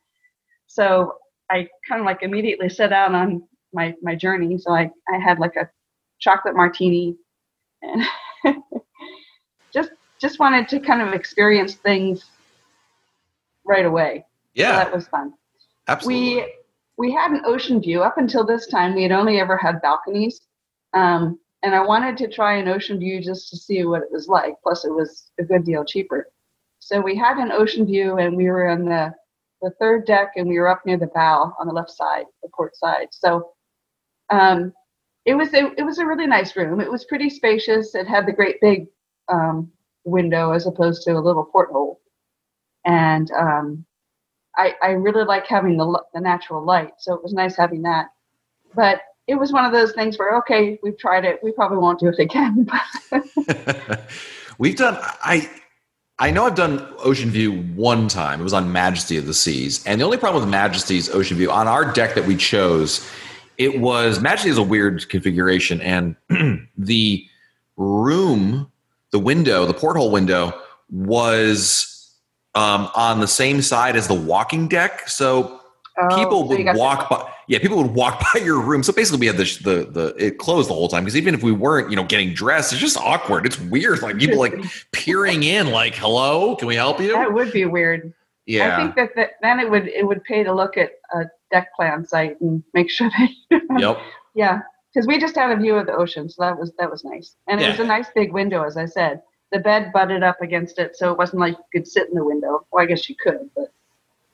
So 0.69 1.14
I 1.50 1.69
kind 1.88 2.00
of 2.00 2.06
like 2.06 2.22
immediately 2.22 2.69
set 2.69 2.93
out 2.93 3.14
on 3.14 3.43
my 3.72 3.94
my 4.00 4.14
journey. 4.14 4.58
So 4.58 4.72
I 4.72 4.90
I 5.12 5.19
had 5.19 5.40
like 5.40 5.56
a 5.56 5.69
chocolate 6.20 6.55
martini, 6.55 7.16
and 7.82 8.05
just 9.72 9.90
just 10.20 10.38
wanted 10.38 10.69
to 10.69 10.78
kind 10.78 11.02
of 11.02 11.14
experience 11.14 11.75
things 11.75 12.26
right 13.64 13.84
away. 13.84 14.25
Yeah, 14.55 14.78
so 14.78 14.84
that 14.84 14.94
was 14.94 15.08
fun. 15.08 15.34
Absolutely. 15.88 16.37
We 16.37 16.55
we 16.96 17.12
had 17.12 17.32
an 17.32 17.43
ocean 17.44 17.81
view 17.81 18.02
up 18.02 18.19
until 18.19 18.44
this 18.44 18.67
time. 18.67 18.94
We 18.94 19.02
had 19.02 19.12
only 19.12 19.41
ever 19.41 19.56
had 19.56 19.82
balconies, 19.82 20.41
um, 20.93 21.38
and 21.62 21.75
I 21.75 21.81
wanted 21.85 22.17
to 22.19 22.29
try 22.29 22.55
an 22.56 22.69
ocean 22.69 22.99
view 22.99 23.23
just 23.23 23.50
to 23.50 23.56
see 23.56 23.85
what 23.85 24.02
it 24.02 24.12
was 24.12 24.29
like. 24.29 24.55
Plus, 24.62 24.85
it 24.85 24.93
was 24.93 25.31
a 25.38 25.44
good 25.44 25.64
deal 25.64 25.85
cheaper. 25.85 26.29
So 26.79 27.00
we 27.00 27.17
had 27.17 27.38
an 27.38 27.50
ocean 27.52 27.87
view, 27.87 28.19
and 28.19 28.37
we 28.37 28.46
were 28.46 28.69
on 28.69 28.85
the 28.85 29.12
the 29.62 29.70
third 29.81 30.06
deck, 30.06 30.32
and 30.37 30.49
we 30.49 30.58
were 30.58 30.69
up 30.69 30.85
near 30.85 30.99
the 30.99 31.11
bow 31.14 31.55
on 31.58 31.67
the 31.67 31.73
left 31.73 31.91
side, 31.91 32.26
the 32.43 32.50
port 32.55 32.76
side. 32.76 33.08
So 33.11 33.52
um, 34.31 34.73
it 35.25 35.35
was 35.35 35.55
a, 35.55 35.73
it 35.79 35.85
was 35.85 35.99
a 35.99 36.06
really 36.06 36.26
nice 36.26 36.55
room. 36.55 36.81
It 36.81 36.90
was 36.90 37.06
pretty 37.06 37.31
spacious. 37.31 37.94
It 37.94 38.06
had 38.06 38.26
the 38.26 38.32
great 38.32 38.61
big 38.61 38.87
um, 39.29 39.73
window 40.05 40.52
as 40.52 40.67
opposed 40.67 41.02
to 41.05 41.12
a 41.12 41.20
little 41.20 41.44
porthole, 41.44 42.00
and 42.85 43.31
um, 43.32 43.87
I, 44.56 44.74
I 44.82 44.90
really 44.90 45.24
like 45.24 45.46
having 45.46 45.76
the 45.76 46.02
the 46.12 46.20
natural 46.20 46.64
light. 46.64 46.92
So 46.98 47.14
it 47.14 47.22
was 47.22 47.32
nice 47.32 47.56
having 47.56 47.82
that. 47.82 48.06
But 48.74 49.00
it 49.26 49.36
was 49.36 49.52
one 49.52 49.64
of 49.64 49.72
those 49.72 49.92
things 49.92 50.18
where 50.18 50.36
okay, 50.38 50.78
we've 50.82 50.98
tried 50.98 51.24
it. 51.24 51.40
We 51.42 51.52
probably 51.52 51.78
won't 51.78 52.00
do 52.00 52.08
it 52.08 52.18
again. 52.18 52.68
we've 54.58 54.76
done 54.76 54.99
I. 55.00 55.50
I 56.16 56.30
know 56.30 56.46
I've 56.46 56.54
done 56.54 56.87
Ocean 56.99 57.28
View 57.28 57.62
one 57.75 58.06
time. 58.06 58.38
It 58.38 58.44
was 58.44 58.52
on 58.52 58.70
Majesty 58.70 59.16
of 59.16 59.26
the 59.26 59.34
Seas. 59.34 59.84
And 59.84 60.00
the 60.00 60.04
only 60.04 60.16
problem 60.16 60.44
with 60.44 60.49
Majesty's 60.49 61.11
Ocean 61.11 61.37
View 61.37 61.50
on 61.50 61.66
our 61.66 61.92
deck 61.92 62.14
that 62.14 62.25
we 62.25 62.37
chose 62.37 63.04
it 63.58 63.80
was 63.80 64.20
Majesty 64.20 64.50
is 64.50 64.58
a 64.58 64.62
weird 64.62 65.08
configuration, 65.08 65.80
and 65.80 66.16
the 66.78 67.26
room, 67.76 68.70
the 69.11 69.18
window, 69.18 69.66
the 69.66 69.75
porthole 69.75 70.11
window 70.11 70.61
was 70.90 71.93
um, 72.54 72.88
on 72.94 73.20
the 73.20 73.28
same 73.28 73.62
side 73.62 73.96
as 73.96 74.08
the 74.08 74.14
walking 74.14 74.68
deck. 74.68 75.08
So 75.08 75.61
oh, 75.99 76.16
people 76.16 76.49
so 76.49 76.56
would 76.56 76.76
walk 76.76 77.11
by. 77.11 77.30
Yeah, 77.46 77.58
people 77.58 77.76
would 77.78 77.92
walk 77.92 78.23
by 78.34 78.40
your 78.40 78.61
room. 78.61 78.82
So 78.82 78.92
basically, 78.92 79.20
we 79.20 79.26
had 79.26 79.37
the 79.37 79.58
the, 79.62 79.90
the 79.90 80.25
it 80.25 80.38
closed 80.38 80.68
the 80.68 80.75
whole 80.75 80.88
time 80.88 81.04
because 81.04 81.16
even 81.16 81.34
if 81.34 81.42
we 81.42 81.52
weren't, 81.52 81.90
you 81.90 81.96
know, 81.96 82.04
getting 82.04 82.32
dressed, 82.32 82.73
it's 82.73 82.80
just 82.80 82.96
awkward. 82.96 83.46
It's 83.46 83.61
weird, 83.61 84.02
like 84.02 84.18
people 84.18 84.38
like 84.38 84.54
peering 84.92 85.42
in, 85.42 85.70
like, 85.70 85.94
"Hello, 85.94 86.56
can 86.56 86.68
we 86.68 86.75
help 86.75 87.00
you?" 87.00 87.12
That 87.12 87.32
would 87.32 87.52
be 87.52 87.64
weird. 87.64 88.12
Yeah, 88.46 88.76
I 88.76 88.82
think 88.82 88.96
that, 88.96 89.11
that 89.16 89.30
then 89.40 89.58
it 89.58 89.70
would 89.70 89.88
it 89.88 90.06
would 90.06 90.23
pay 90.25 90.44
to 90.44 90.52
look 90.52 90.76
at 90.76 90.92
a 91.14 91.25
deck 91.50 91.75
plan 91.75 92.06
site 92.06 92.40
and 92.40 92.62
make 92.75 92.90
sure 92.90 93.11
that. 93.11 93.62
yep. 93.78 93.99
Yeah, 94.34 94.61
because 94.92 95.06
we 95.06 95.18
just 95.18 95.37
had 95.37 95.50
a 95.50 95.56
view 95.56 95.76
of 95.76 95.87
the 95.87 95.94
ocean, 95.94 96.28
so 96.28 96.42
that 96.42 96.58
was 96.58 96.73
that 96.78 96.90
was 96.90 97.04
nice, 97.04 97.37
and 97.46 97.61
it 97.61 97.64
yeah. 97.64 97.70
was 97.70 97.80
a 97.80 97.84
nice 97.84 98.08
big 98.14 98.32
window, 98.32 98.64
as 98.64 98.76
I 98.76 98.87
said. 98.87 99.23
The 99.54 99.61
bed 99.61 99.92
butted 99.92 100.25
up 100.25 100.42
against 100.42 100.80
it, 100.80 100.96
so 100.96 101.12
it 101.12 101.16
wasn't 101.16 101.38
like 101.38 101.52
you 101.52 101.64
could 101.73 101.87
sit 101.87 102.08
in 102.08 102.14
the 102.14 102.25
window. 102.25 102.66
Well, 102.73 102.82
I 102.82 102.87
guess 102.87 103.08
you 103.08 103.14
could, 103.14 103.49
but 103.54 103.62
it 103.64 103.70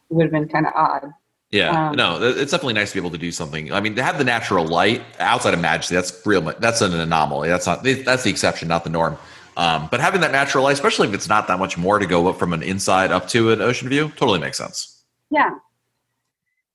would 0.09 0.23
have 0.23 0.33
been 0.33 0.49
kind 0.49 0.67
of 0.67 0.73
odd. 0.75 1.13
Yeah, 1.51 1.91
um, 1.91 1.95
no, 1.95 2.23
it's 2.23 2.53
definitely 2.53 2.73
nice 2.73 2.91
to 2.93 2.95
be 2.95 3.01
able 3.01 3.11
to 3.11 3.19
do 3.19 3.31
something. 3.31 3.71
I 3.71 3.81
mean, 3.81 3.95
to 3.97 4.03
have 4.03 4.17
the 4.17 4.25
natural 4.25 4.67
light 4.67 5.03
outside 5.19 5.53
of 5.53 5.61
Majesty, 5.61 5.95
that's 5.95 6.25
real. 6.25 6.41
That's 6.41 6.81
an 6.81 6.95
anomaly. 6.95 7.51
That's 7.51 7.67
not. 7.67 7.83
That's 7.83 8.23
the 8.23 8.31
exception, 8.31 8.67
not 8.69 8.83
the 8.83 8.89
norm. 8.91 9.19
Um, 9.59 9.89
but 9.91 10.01
having 10.01 10.23
that 10.23 10.33
natural 10.33 10.65
light, 10.65 10.73
especially 10.73 11.09
if 11.09 11.13
it's 11.13 11.29
not 11.29 11.49
that 11.49 11.59
much 11.59 11.77
more 11.77 11.99
to 11.99 12.07
go 12.07 12.29
up 12.29 12.39
from 12.39 12.55
an 12.55 12.63
inside 12.63 13.13
up 13.13 13.29
to 13.29 13.51
an 13.53 13.61
ocean 13.61 13.91
view, 13.91 14.09
totally 14.17 14.39
makes 14.39 14.57
sense. 14.57 15.03
Yeah. 15.31 15.51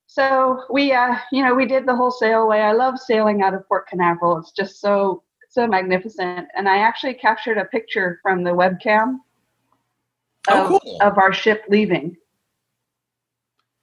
So 0.06 0.62
we, 0.70 0.92
uh, 0.92 1.16
you 1.32 1.42
know, 1.42 1.54
we 1.54 1.66
did 1.66 1.84
the 1.84 1.96
whole 1.96 2.12
sailway. 2.12 2.60
I 2.60 2.72
love 2.72 2.98
sailing 2.98 3.42
out 3.42 3.54
of 3.54 3.66
Port 3.66 3.88
Canaveral. 3.88 4.38
It's 4.38 4.52
just 4.52 4.80
so 4.80 5.24
so 5.56 5.66
magnificent. 5.66 6.48
And 6.54 6.68
I 6.68 6.78
actually 6.78 7.14
captured 7.14 7.58
a 7.58 7.64
picture 7.64 8.20
from 8.22 8.44
the 8.44 8.50
webcam 8.50 9.16
oh, 10.48 10.64
of, 10.64 10.70
oh, 10.70 10.80
cool. 10.80 10.98
of 11.00 11.18
our 11.18 11.32
ship 11.32 11.64
leaving. 11.68 12.16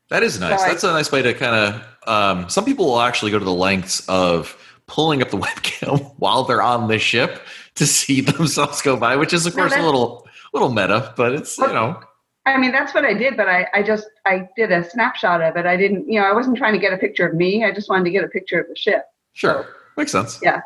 That 0.09 0.23
is 0.23 0.39
nice. 0.39 0.61
So 0.61 0.67
That's 0.67 0.83
I, 0.83 0.89
a 0.91 0.93
nice 0.93 1.11
way 1.11 1.21
to 1.23 1.33
kind 1.33 1.55
of. 1.55 1.83
Um, 2.07 2.49
some 2.49 2.65
people 2.65 2.85
will 2.85 3.01
actually 3.01 3.31
go 3.31 3.39
to 3.39 3.45
the 3.45 3.53
lengths 3.53 4.07
of 4.07 4.55
pulling 4.85 5.21
up 5.21 5.29
the 5.31 5.37
webcam 5.45 6.13
while 6.17 6.43
they're 6.43 6.61
on 6.61 6.87
the 6.87 6.99
ship 6.99 7.41
to 7.75 7.85
see 7.85 8.21
themselves 8.31 8.81
go 8.81 8.95
by, 8.95 9.15
which 9.15 9.33
is 9.33 9.45
of 9.45 9.55
course 9.55 9.73
a 9.75 9.81
little 9.81 10.27
little 10.53 10.71
meta, 10.71 11.13
but 11.17 11.33
it's 11.33 11.57
you 11.57 11.67
know. 11.67 11.99
I 12.45 12.57
mean, 12.57 12.73
that's 12.73 12.93
what 12.93 13.05
I 13.05 13.13
did, 13.13 13.37
but 13.37 13.47
I, 13.47 13.67
I 13.73 13.81
just 13.81 14.05
I 14.25 14.49
did 14.55 14.71
a 14.71 14.87
snapshot 14.87 15.41
of 15.41 15.55
it. 15.55 15.65
I 15.65 15.77
didn't, 15.77 16.11
you 16.11 16.19
know, 16.19 16.27
I 16.27 16.33
wasn't 16.33 16.57
trying 16.57 16.73
to 16.73 16.79
get 16.79 16.93
a 16.93 16.97
picture 16.97 17.25
of 17.25 17.33
me. 17.33 17.63
I 17.63 17.73
just 17.73 17.89
wanted 17.89 18.03
to 18.03 18.11
get 18.11 18.23
a 18.23 18.27
picture 18.27 18.59
of 18.59 18.67
the 18.67 18.75
ship. 18.75 19.05
Sure, 19.31 19.63
so, 19.63 19.69
makes 19.97 20.11
sense. 20.11 20.39
Yeah, 20.43 20.59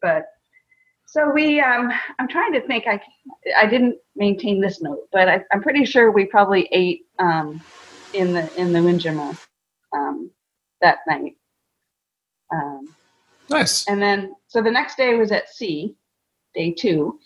but 0.00 0.26
So 1.14 1.30
we, 1.30 1.60
um, 1.60 1.92
I'm 2.18 2.26
trying 2.26 2.52
to 2.54 2.60
think. 2.66 2.88
I, 2.88 3.00
I 3.56 3.66
didn't 3.66 3.98
maintain 4.16 4.60
this 4.60 4.82
note, 4.82 5.06
but 5.12 5.28
I, 5.28 5.44
I'm 5.52 5.62
pretty 5.62 5.84
sure 5.84 6.10
we 6.10 6.24
probably 6.24 6.68
ate 6.72 7.06
um, 7.20 7.62
in 8.14 8.32
the 8.32 8.52
in 8.60 8.72
the 8.72 8.82
Windjammer 8.82 9.32
um, 9.92 10.28
that 10.80 10.98
night. 11.06 11.36
Um, 12.52 12.92
Nice. 13.48 13.86
and 13.86 14.02
then, 14.02 14.34
so 14.48 14.60
the 14.60 14.72
next 14.72 14.96
day 14.96 15.14
was 15.14 15.30
at 15.30 15.48
sea, 15.50 15.94
day 16.52 16.72
two. 16.72 17.20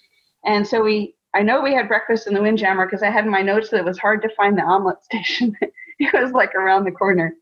And 0.45 0.66
so 0.66 0.83
we, 0.83 1.14
I 1.35 1.40
know 1.40 1.62
we 1.62 1.73
had 1.73 1.88
breakfast 1.88 2.26
in 2.26 2.35
the 2.35 2.42
Windjammer 2.42 2.85
because 2.85 3.02
I 3.02 3.09
had 3.09 3.25
in 3.25 3.30
my 3.30 3.40
notes 3.40 3.71
that 3.71 3.78
it 3.78 3.87
was 3.87 3.99
hard 3.99 4.21
to 4.21 4.35
find 4.37 4.59
the 4.59 4.64
omelet 4.64 5.02
station. 5.02 5.57
it 5.99 6.12
was 6.12 6.33
like 6.33 6.54
around 6.54 6.85
the 6.85 6.92
corner. 6.92 7.35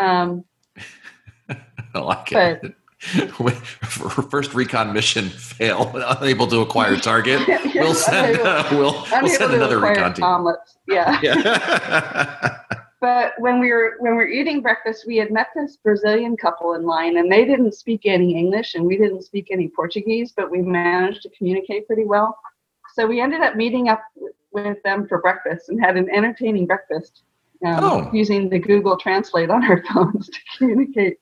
Um, 0.00 0.44
I 1.94 1.98
like 2.00 2.32
it. 2.32 2.74
First 4.30 4.52
recon 4.54 4.92
mission 4.92 5.28
fail, 5.30 5.90
unable 6.20 6.46
to 6.48 6.60
acquire 6.60 6.96
target. 6.96 7.40
We'll 7.74 7.94
send. 7.94 8.38
Uh, 8.40 8.66
we'll, 8.72 9.06
we'll 9.22 9.28
send 9.28 9.54
another 9.54 9.78
recon 9.78 10.12
team. 10.12 10.24
omelets. 10.24 10.76
Yeah. 10.86 11.18
Yeah. 11.22 12.58
But 13.00 13.32
when 13.38 13.58
we 13.60 13.72
were 13.72 13.94
when 14.00 14.12
we 14.12 14.16
were 14.18 14.28
eating 14.28 14.60
breakfast, 14.60 15.06
we 15.06 15.16
had 15.16 15.30
met 15.30 15.46
this 15.56 15.78
Brazilian 15.78 16.36
couple 16.36 16.74
in 16.74 16.84
line, 16.84 17.16
and 17.16 17.32
they 17.32 17.46
didn't 17.46 17.72
speak 17.74 18.02
any 18.04 18.36
English, 18.36 18.74
and 18.74 18.84
we 18.84 18.98
didn't 18.98 19.22
speak 19.22 19.48
any 19.50 19.68
Portuguese, 19.68 20.32
but 20.36 20.50
we 20.50 20.60
managed 20.60 21.22
to 21.22 21.30
communicate 21.30 21.86
pretty 21.86 22.04
well. 22.04 22.38
So 22.94 23.06
we 23.06 23.20
ended 23.22 23.40
up 23.40 23.56
meeting 23.56 23.88
up 23.88 24.02
with 24.52 24.76
them 24.82 25.08
for 25.08 25.22
breakfast 25.22 25.70
and 25.70 25.80
had 25.82 25.96
an 25.96 26.10
entertaining 26.10 26.66
breakfast 26.66 27.22
um, 27.64 27.78
Oh. 27.82 28.10
using 28.12 28.50
the 28.50 28.58
Google 28.58 28.98
Translate 28.98 29.48
on 29.48 29.64
our 29.64 29.82
phones 29.94 30.28
to 30.28 30.38
communicate. 30.58 31.16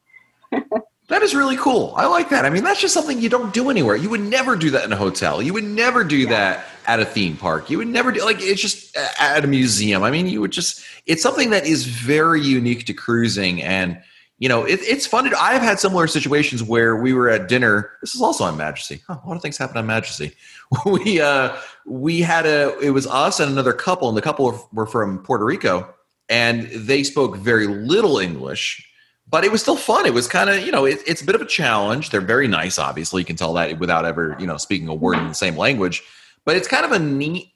That 1.08 1.22
is 1.22 1.34
really 1.34 1.56
cool. 1.56 1.94
I 1.96 2.06
like 2.06 2.28
that. 2.30 2.44
I 2.44 2.50
mean, 2.50 2.64
that's 2.64 2.80
just 2.80 2.92
something 2.94 3.18
you 3.18 3.30
don't 3.30 3.52
do 3.54 3.70
anywhere. 3.70 3.96
You 3.96 4.10
would 4.10 4.20
never 4.20 4.56
do 4.56 4.70
that 4.70 4.84
in 4.84 4.92
a 4.92 4.96
hotel. 4.96 5.40
You 5.42 5.54
would 5.54 5.64
never 5.64 6.04
do 6.04 6.16
Yeah. 6.18 6.28
that 6.30 6.66
at 6.86 7.00
a 7.00 7.04
theme 7.04 7.36
park. 7.36 7.70
You 7.70 7.78
would 7.78 7.88
never 7.88 8.12
do 8.12 8.22
like 8.24 8.40
it's 8.40 8.60
just 8.60 8.96
at 8.96 9.44
a 9.44 9.46
museum. 9.46 10.02
I 10.02 10.10
mean, 10.10 10.26
you 10.26 10.40
would 10.40 10.50
just 10.52 10.82
it's 11.06 11.22
something 11.22 11.50
that 11.50 11.66
is 11.66 11.84
very 11.86 12.40
unique 12.42 12.84
to 12.86 12.92
cruising 12.92 13.62
and 13.62 14.00
you 14.40 14.48
know, 14.48 14.64
it, 14.64 14.78
it's 14.82 15.04
fun. 15.04 15.28
To, 15.28 15.36
I've 15.36 15.62
had 15.62 15.80
similar 15.80 16.06
situations 16.06 16.62
where 16.62 16.94
we 16.94 17.12
were 17.12 17.28
at 17.28 17.48
dinner. 17.48 17.90
This 18.02 18.14
is 18.14 18.22
also 18.22 18.44
on 18.44 18.56
Majesty. 18.56 19.00
Huh, 19.08 19.18
a 19.24 19.26
lot 19.26 19.34
of 19.34 19.42
things 19.42 19.58
happen 19.58 19.76
on 19.78 19.86
Majesty. 19.86 20.32
We 20.84 21.20
uh, 21.20 21.56
we 21.86 22.20
had 22.20 22.44
a. 22.44 22.78
It 22.80 22.90
was 22.90 23.06
us 23.06 23.40
and 23.40 23.50
another 23.50 23.72
couple, 23.72 24.08
and 24.08 24.16
the 24.16 24.22
couple 24.22 24.44
were, 24.44 24.58
were 24.72 24.86
from 24.86 25.18
Puerto 25.24 25.44
Rico, 25.44 25.92
and 26.28 26.68
they 26.70 27.02
spoke 27.02 27.36
very 27.38 27.66
little 27.66 28.18
English 28.18 28.86
but 29.30 29.44
it 29.44 29.52
was 29.52 29.60
still 29.60 29.76
fun. 29.76 30.06
It 30.06 30.14
was 30.14 30.26
kind 30.26 30.48
of, 30.48 30.64
you 30.64 30.72
know, 30.72 30.84
it, 30.84 31.00
it's 31.06 31.20
a 31.20 31.24
bit 31.24 31.34
of 31.34 31.40
a 31.40 31.46
challenge. 31.46 32.10
They're 32.10 32.20
very 32.20 32.48
nice, 32.48 32.78
obviously. 32.78 33.22
You 33.22 33.26
can 33.26 33.36
tell 33.36 33.52
that 33.54 33.78
without 33.78 34.04
ever, 34.04 34.36
you 34.38 34.46
know, 34.46 34.56
speaking 34.56 34.88
a 34.88 34.94
word 34.94 35.18
in 35.18 35.28
the 35.28 35.34
same 35.34 35.56
language. 35.56 36.02
But 36.44 36.56
it's 36.56 36.68
kind 36.68 36.84
of 36.84 36.92
a 36.92 36.98
neat 36.98 37.52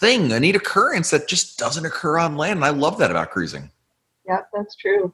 thing, 0.00 0.32
a 0.32 0.40
neat 0.40 0.56
occurrence 0.56 1.10
that 1.10 1.28
just 1.28 1.58
doesn't 1.58 1.84
occur 1.84 2.18
on 2.18 2.36
land. 2.36 2.58
And 2.58 2.64
I 2.64 2.70
love 2.70 2.98
that 2.98 3.10
about 3.10 3.30
cruising. 3.30 3.70
Yep, 4.26 4.48
that's 4.54 4.76
true. 4.76 5.12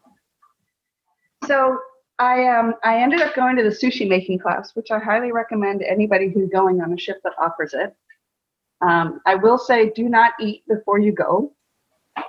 So 1.47 1.79
I 2.19 2.47
um 2.47 2.75
I 2.85 3.01
ended 3.01 3.21
up 3.21 3.35
going 3.35 3.57
to 3.57 3.63
the 3.63 3.71
sushi 3.71 4.09
making 4.09 4.39
class, 4.39 4.75
which 4.75 4.91
I 4.91 4.99
highly 4.99 5.33
recommend 5.33 5.81
to 5.81 5.91
anybody 5.91 6.31
who's 6.31 6.49
going 6.51 6.81
on 6.81 6.93
a 6.93 6.99
ship 6.99 7.21
that 7.25 7.33
offers 7.41 7.75
it. 7.75 7.95
Um, 8.81 9.21
I 9.27 9.35
will 9.35 9.59
say, 9.59 9.91
do 9.91 10.09
not 10.09 10.35
eat 10.41 10.63
before 10.69 11.01
you 11.01 11.11
go 11.11 11.53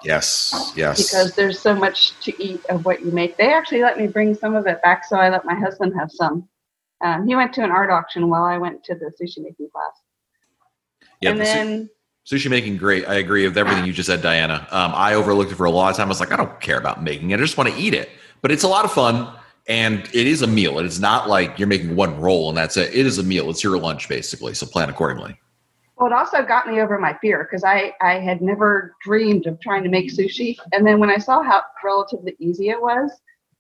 Yes, 0.04 0.74
yes. 0.76 1.04
because 1.04 1.36
there's 1.36 1.60
so 1.60 1.76
much 1.76 2.20
to 2.22 2.44
eat 2.44 2.66
of 2.66 2.86
what 2.86 3.04
you 3.04 3.12
make. 3.12 3.38
They 3.38 3.54
actually 3.54 3.82
let 3.82 3.98
me 3.98 4.08
bring 4.08 4.36
some 4.36 4.56
of 4.56 4.68
it 4.68 4.82
back, 4.82 5.06
so 5.06 5.18
I 5.18 5.30
let 5.30 5.46
my 5.46 5.56
husband 5.56 5.94
have 5.98 6.12
some. 6.12 6.48
Um, 7.02 7.28
he 7.28 7.36
went 7.36 7.54
to 7.54 7.64
an 7.64 7.72
art 7.72 7.90
auction 7.90 8.30
while 8.30 8.44
I 8.44 8.58
went 8.58 8.84
to 8.86 8.96
the 8.96 9.12
sushi 9.20 9.44
making 9.44 9.70
class, 9.72 9.94
yeah, 11.22 11.32
and 11.32 11.40
the 11.40 11.46
su- 11.46 11.52
then 11.54 11.90
sushi 12.30 12.50
making 12.50 12.78
great. 12.78 13.08
I 13.08 13.16
agree 13.16 13.46
with 13.46 13.58
everything 13.58 13.86
you 13.86 13.94
just 13.94 14.08
said, 14.08 14.22
Diana. 14.22 14.68
Um, 14.72 14.92
I 14.94 15.16
overlooked 15.16 15.52
it 15.52 15.56
for 15.56 15.66
a 15.66 15.72
lot 15.72 15.90
of 15.90 15.98
time. 15.98 16.08
I 16.08 16.10
was 16.10 16.20
like, 16.20 16.32
I 16.32 16.36
don't 16.36 16.60
care 16.62 16.78
about 16.78 17.04
making 17.04 17.32
it. 17.32 17.40
I 17.40 17.44
just 17.44 17.58
want 17.58 17.70
to 17.70 17.76
eat 17.76 17.94
it. 17.94 18.10
But 18.42 18.52
it's 18.52 18.64
a 18.64 18.68
lot 18.68 18.86
of 18.86 18.92
fun. 18.92 19.34
And 19.68 20.00
it 20.14 20.28
is 20.28 20.42
a 20.42 20.48
meal. 20.48 20.80
It 20.80 20.86
is 20.86 21.00
not 21.00 21.30
like 21.30 21.60
you're 21.60 21.68
making 21.68 21.96
one 21.96 22.20
roll 22.20 22.50
and 22.50 22.58
that's 22.58 22.76
it. 22.76 22.94
It 22.94 23.06
is 23.06 23.20
a 23.20 23.24
meal. 23.24 23.50
It's 23.50 23.64
your 23.64 23.78
lunch, 23.78 24.10
basically. 24.10 24.56
So 24.56 24.66
plan 24.66 24.90
accordingly. 24.90 25.40
Well, 26.00 26.08
it 26.08 26.14
also 26.14 26.44
got 26.44 26.68
me 26.68 26.80
over 26.80 26.98
my 26.98 27.18
fear 27.22 27.44
because 27.44 27.66
I, 27.66 27.94
I 28.02 28.20
had 28.20 28.42
never 28.42 28.96
dreamed 29.04 29.48
of 29.48 29.60
trying 29.60 29.84
to 29.84 29.90
make 29.90 30.10
sushi. 30.10 30.58
And 30.72 30.88
then 30.88 30.98
when 31.00 31.10
I 31.10 31.18
saw 31.18 31.44
how 31.44 31.62
relatively 31.84 32.36
easy 32.40 32.70
it 32.70 32.82
was, 32.82 33.12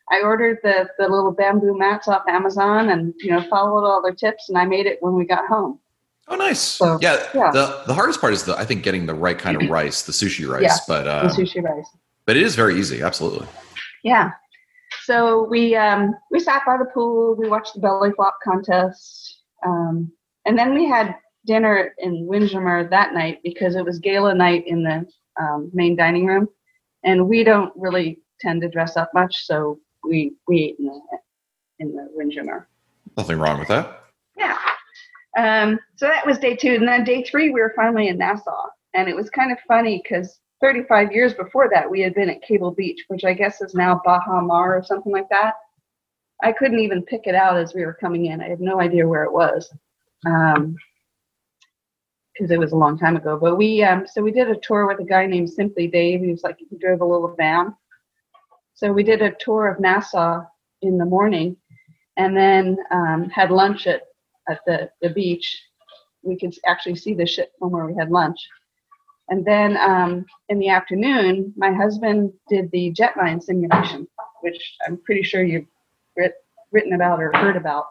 I 0.10 0.22
ordered 0.22 0.60
the, 0.64 0.88
the 0.98 1.08
little 1.08 1.32
bamboo 1.32 1.78
mats 1.78 2.08
off 2.08 2.24
Amazon 2.30 2.90
and, 2.90 3.14
you 3.18 3.32
know, 3.32 3.42
followed 3.50 3.86
all 3.86 4.02
their 4.02 4.14
tips 4.14 4.48
and 4.48 4.58
I 4.58 4.66
made 4.66 4.86
it 4.86 4.98
when 5.02 5.16
we 5.16 5.26
got 5.26 5.48
home. 5.48 5.80
Oh, 6.30 6.36
nice. 6.36 6.62
So, 6.62 6.98
yeah, 7.02 7.28
yeah. 7.34 7.52
The 7.52 7.84
the 7.88 7.94
hardest 7.94 8.22
part 8.22 8.34
is 8.34 8.44
the 8.44 8.56
I 8.56 8.64
think 8.64 8.84
getting 8.84 9.06
the 9.08 9.16
right 9.16 9.38
kind 9.38 9.62
of 9.62 9.68
rice, 9.80 10.04
the 10.04 10.12
sushi 10.12 10.48
rice. 10.48 10.62
Yeah, 10.64 10.78
but 10.88 11.04
The 11.04 11.12
uh, 11.12 11.30
sushi 11.36 11.62
rice. 11.62 11.88
but 12.26 12.38
it 12.38 12.44
is 12.44 12.56
very 12.56 12.80
easy. 12.80 13.02
Absolutely. 13.02 13.48
Yeah. 14.04 14.32
So 15.04 15.44
we 15.50 15.76
um, 15.76 16.16
we 16.32 16.40
sat 16.40 16.62
by 16.68 16.78
the 16.78 16.86
pool, 16.86 17.36
we 17.36 17.50
watched 17.50 17.74
the 17.74 17.80
belly 17.82 18.12
flop 18.16 18.38
contest. 18.44 19.40
Um, 19.66 20.12
and 20.46 20.58
then 20.58 20.74
we 20.74 20.86
had 20.88 21.16
dinner 21.46 21.94
in 21.98 22.26
Windjammer 22.26 22.90
that 22.90 23.14
night 23.14 23.40
because 23.44 23.76
it 23.76 23.86
was 23.86 24.00
gala 24.00 24.34
night 24.34 24.66
in 24.68 24.84
the 24.84 25.06
um, 25.40 25.70
main 25.74 25.96
dining 25.96 26.26
room. 26.26 26.48
And 27.04 27.28
we 27.28 27.44
don't 27.44 27.72
really 27.76 28.20
tend 28.40 28.62
to 28.62 28.70
dress 28.70 28.98
up 28.98 29.12
much, 29.14 29.46
so 29.46 29.80
we 30.04 30.34
we 30.48 30.64
ate 30.64 30.76
in 30.80 30.86
the 30.86 31.02
in 31.80 31.96
the 31.96 32.08
Windjammer. 32.12 32.68
Nothing 33.18 33.40
wrong 33.40 33.60
with 33.60 33.70
that. 33.70 34.04
Yeah. 34.38 34.58
Um, 35.38 35.80
so 35.96 36.08
that 36.08 36.26
was 36.26 36.40
day 36.40 36.56
two. 36.56 36.74
And 36.74 36.88
then 36.88 37.04
day 37.04 37.24
three, 37.24 37.50
we 37.50 37.62
were 37.62 37.74
finally 37.76 38.08
in 38.08 38.18
Nassau. 38.18 38.68
And 38.94 39.08
it 39.08 39.16
was 39.16 39.30
kind 39.30 39.52
of 39.52 39.58
funny 39.68 40.02
because 40.04 40.40
35 40.62 41.12
years 41.12 41.34
before 41.34 41.70
that, 41.74 41.90
we 41.90 42.02
had 42.02 42.14
been 42.14 42.30
at 42.30 42.42
Cable 42.42 42.72
Beach, 42.72 43.06
which 43.08 43.24
I 43.24 43.34
guess 43.34 43.62
is 43.62 43.74
now 43.74 44.02
Baha 44.04 44.42
Mar 44.42 44.78
or 44.78 44.84
something 44.84 45.12
like 45.12 45.30
that. 45.30 45.54
I 46.42 46.52
couldn't 46.52 46.80
even 46.80 47.04
pick 47.04 47.22
it 47.26 47.36
out 47.36 47.58
as 47.58 47.74
we 47.74 47.86
were 47.86 47.94
coming 47.94 48.26
in. 48.26 48.42
I 48.42 48.50
had 48.50 48.62
no 48.62 48.80
idea 48.80 49.08
where 49.08 49.24
it 49.24 49.34
was. 49.34 49.72
Um, 50.26 50.76
because 52.40 52.52
it 52.52 52.60
was 52.60 52.72
a 52.72 52.78
long 52.78 52.98
time 52.98 53.18
ago. 53.18 53.38
But 53.38 53.58
we 53.58 53.84
um, 53.84 54.08
so 54.08 54.22
we 54.22 54.32
did 54.32 54.50
a 54.50 54.56
tour 54.56 54.88
with 54.88 55.00
a 55.00 55.04
guy 55.04 55.26
named 55.26 55.50
Simply 55.50 55.88
Dave. 55.88 56.22
He 56.22 56.32
was 56.32 56.44
like 56.44 56.58
he 56.58 56.78
drove 56.78 57.02
a 57.02 57.06
little 57.06 57.36
van. 57.38 57.76
So 58.76 58.94
we 58.94 59.04
did 59.04 59.22
a 59.22 59.36
tour 59.40 59.68
of 59.68 59.80
Nassau 59.80 60.44
in 60.82 60.98
the 60.98 61.06
morning, 61.06 61.58
and 62.16 62.36
then 62.36 62.78
um, 62.92 63.30
had 63.30 63.52
lunch 63.52 63.88
at 63.88 64.04
at 64.48 64.62
the 64.66 64.90
the 65.02 65.10
beach. 65.10 65.62
We 66.24 66.38
could 66.38 66.56
actually 66.66 66.96
see 66.96 67.14
the 67.14 67.26
ship 67.26 67.52
from 67.60 67.72
where 67.72 67.86
we 67.86 67.96
had 67.96 68.10
lunch. 68.10 68.40
And 69.30 69.46
then 69.46 69.78
um, 69.78 70.26
in 70.50 70.60
the 70.60 70.70
afternoon, 70.70 71.54
my 71.56 71.72
husband 71.72 72.34
did 72.50 72.70
the 72.72 72.92
jetline 72.94 73.42
simulation, 73.44 74.08
which 74.42 74.60
I'm 74.86 74.98
pretty 75.06 75.22
sure 75.22 75.44
you've 75.44 75.68
writ- 76.18 76.34
written 76.72 76.94
about 76.94 77.22
or 77.22 77.32
heard 77.36 77.56
about. 77.56 77.86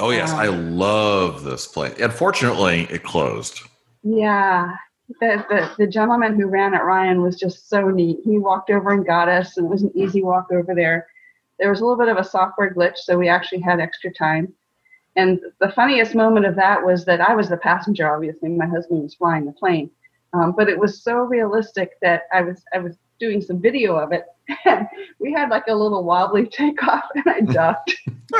Oh 0.00 0.10
yes, 0.10 0.32
Um, 0.32 0.38
I 0.40 0.46
love 0.46 1.44
this 1.44 1.66
place. 1.66 1.98
Unfortunately, 2.00 2.88
it 2.90 3.04
closed. 3.04 3.62
Yeah, 4.02 4.74
the, 5.20 5.44
the 5.48 5.70
the 5.78 5.86
gentleman 5.86 6.38
who 6.38 6.46
ran 6.46 6.74
it, 6.74 6.82
Ryan, 6.82 7.22
was 7.22 7.38
just 7.38 7.68
so 7.68 7.88
neat. 7.88 8.20
He 8.24 8.38
walked 8.38 8.70
over 8.70 8.90
and 8.90 9.06
got 9.06 9.28
us, 9.28 9.56
and 9.56 9.66
it 9.66 9.70
was 9.70 9.82
an 9.82 9.92
easy 9.94 10.22
walk 10.22 10.48
over 10.52 10.74
there. 10.74 11.06
There 11.58 11.70
was 11.70 11.80
a 11.80 11.84
little 11.84 11.98
bit 11.98 12.08
of 12.08 12.16
a 12.16 12.24
software 12.24 12.74
glitch, 12.74 12.98
so 12.98 13.18
we 13.18 13.28
actually 13.28 13.60
had 13.60 13.80
extra 13.80 14.12
time. 14.12 14.52
And 15.14 15.40
the 15.60 15.70
funniest 15.70 16.14
moment 16.14 16.46
of 16.46 16.56
that 16.56 16.84
was 16.84 17.04
that 17.04 17.20
I 17.20 17.34
was 17.34 17.48
the 17.48 17.58
passenger. 17.58 18.12
Obviously, 18.12 18.48
my 18.48 18.66
husband 18.66 19.02
was 19.02 19.14
flying 19.14 19.44
the 19.44 19.52
plane, 19.52 19.90
um, 20.32 20.52
but 20.56 20.68
it 20.68 20.78
was 20.78 21.02
so 21.02 21.18
realistic 21.18 21.92
that 22.00 22.22
I 22.32 22.42
was 22.42 22.64
I 22.74 22.78
was 22.78 22.96
doing 23.20 23.40
some 23.40 23.60
video 23.60 23.96
of 23.96 24.12
it. 24.12 24.24
And 24.64 24.88
we 25.20 25.32
had 25.32 25.50
like 25.50 25.68
a 25.68 25.74
little 25.74 26.02
wobbly 26.02 26.46
takeoff, 26.52 27.04
and 27.14 27.24
I 27.26 27.40
ducked. 27.40 27.94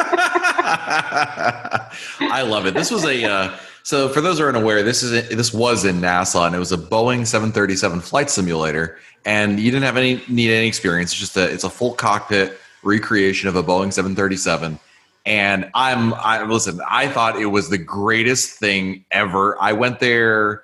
I 2.20 2.42
love 2.42 2.66
it. 2.66 2.74
This 2.74 2.90
was 2.90 3.04
a 3.04 3.24
uh, 3.24 3.56
so 3.82 4.08
for 4.08 4.20
those 4.20 4.38
who 4.38 4.44
aren't 4.44 4.56
aware, 4.56 4.82
this 4.82 5.02
is 5.02 5.12
a, 5.12 5.34
this 5.34 5.52
was 5.52 5.84
in 5.84 6.00
Nassau 6.00 6.44
and 6.44 6.54
it 6.54 6.58
was 6.58 6.72
a 6.72 6.78
Boeing 6.78 7.26
737 7.26 8.00
flight 8.00 8.30
simulator, 8.30 8.98
and 9.24 9.58
you 9.58 9.70
didn't 9.70 9.84
have 9.84 9.96
any 9.96 10.22
need 10.28 10.52
any 10.52 10.66
experience. 10.66 11.10
It's 11.12 11.20
just 11.20 11.36
a 11.36 11.52
it's 11.52 11.64
a 11.64 11.70
full 11.70 11.92
cockpit 11.94 12.58
recreation 12.82 13.48
of 13.48 13.56
a 13.56 13.62
Boeing 13.62 13.92
737. 13.92 14.78
And 15.24 15.70
I'm 15.74 16.14
I 16.14 16.44
listen. 16.44 16.80
I 16.88 17.08
thought 17.08 17.40
it 17.40 17.46
was 17.46 17.70
the 17.70 17.78
greatest 17.78 18.58
thing 18.58 19.04
ever. 19.10 19.60
I 19.60 19.72
went 19.72 20.00
there 20.00 20.62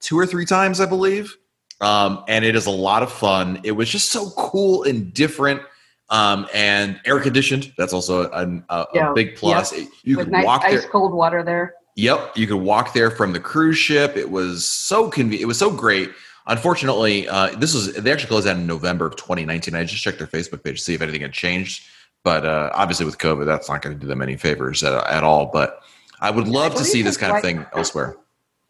two 0.00 0.18
or 0.18 0.26
three 0.26 0.46
times, 0.46 0.80
I 0.80 0.86
believe, 0.86 1.36
um, 1.80 2.24
and 2.28 2.44
it 2.44 2.56
is 2.56 2.66
a 2.66 2.70
lot 2.70 3.02
of 3.02 3.12
fun. 3.12 3.60
It 3.64 3.72
was 3.72 3.88
just 3.90 4.10
so 4.10 4.30
cool 4.30 4.84
and 4.84 5.12
different. 5.12 5.62
Um, 6.10 6.48
and 6.54 6.98
air 7.04 7.20
conditioned. 7.20 7.70
That's 7.76 7.92
also 7.92 8.30
a, 8.30 8.62
a, 8.70 8.86
Yeah, 8.94 9.12
big 9.14 9.36
plus. 9.36 9.74
You 10.04 10.16
with 10.16 10.24
could 10.24 10.32
nice 10.32 10.46
walk 10.46 10.62
there. 10.62 10.78
ice 10.78 10.86
cold 10.86 11.12
water 11.12 11.42
there. 11.42 11.74
Yep, 11.98 12.36
you 12.36 12.46
could 12.46 12.58
walk 12.58 12.92
there 12.92 13.10
from 13.10 13.32
the 13.32 13.40
cruise 13.40 13.76
ship. 13.76 14.16
It 14.16 14.30
was 14.30 14.64
so 14.64 15.10
convenient. 15.10 15.42
It 15.42 15.46
was 15.46 15.58
so 15.58 15.68
great. 15.68 16.10
Unfortunately, 16.46 17.28
uh, 17.28 17.56
this 17.56 17.74
was 17.74 17.92
they 17.94 18.12
actually 18.12 18.28
closed 18.28 18.46
out 18.46 18.56
in 18.56 18.68
November 18.68 19.06
of 19.06 19.16
2019. 19.16 19.74
I 19.74 19.82
just 19.82 20.00
checked 20.00 20.18
their 20.18 20.28
Facebook 20.28 20.62
page 20.62 20.76
to 20.76 20.84
see 20.84 20.94
if 20.94 21.02
anything 21.02 21.22
had 21.22 21.32
changed, 21.32 21.82
but 22.22 22.46
uh, 22.46 22.70
obviously 22.72 23.04
with 23.04 23.18
COVID, 23.18 23.46
that's 23.46 23.68
not 23.68 23.82
going 23.82 23.96
to 23.96 24.00
do 24.00 24.06
them 24.06 24.22
any 24.22 24.36
favors 24.36 24.84
at, 24.84 24.92
at 25.08 25.24
all. 25.24 25.46
But 25.46 25.82
I 26.20 26.30
would 26.30 26.46
love 26.46 26.76
I 26.76 26.76
to 26.76 26.84
see 26.84 27.02
this 27.02 27.16
his 27.16 27.16
kind 27.16 27.34
of 27.34 27.42
thing 27.42 27.66
elsewhere. 27.74 28.16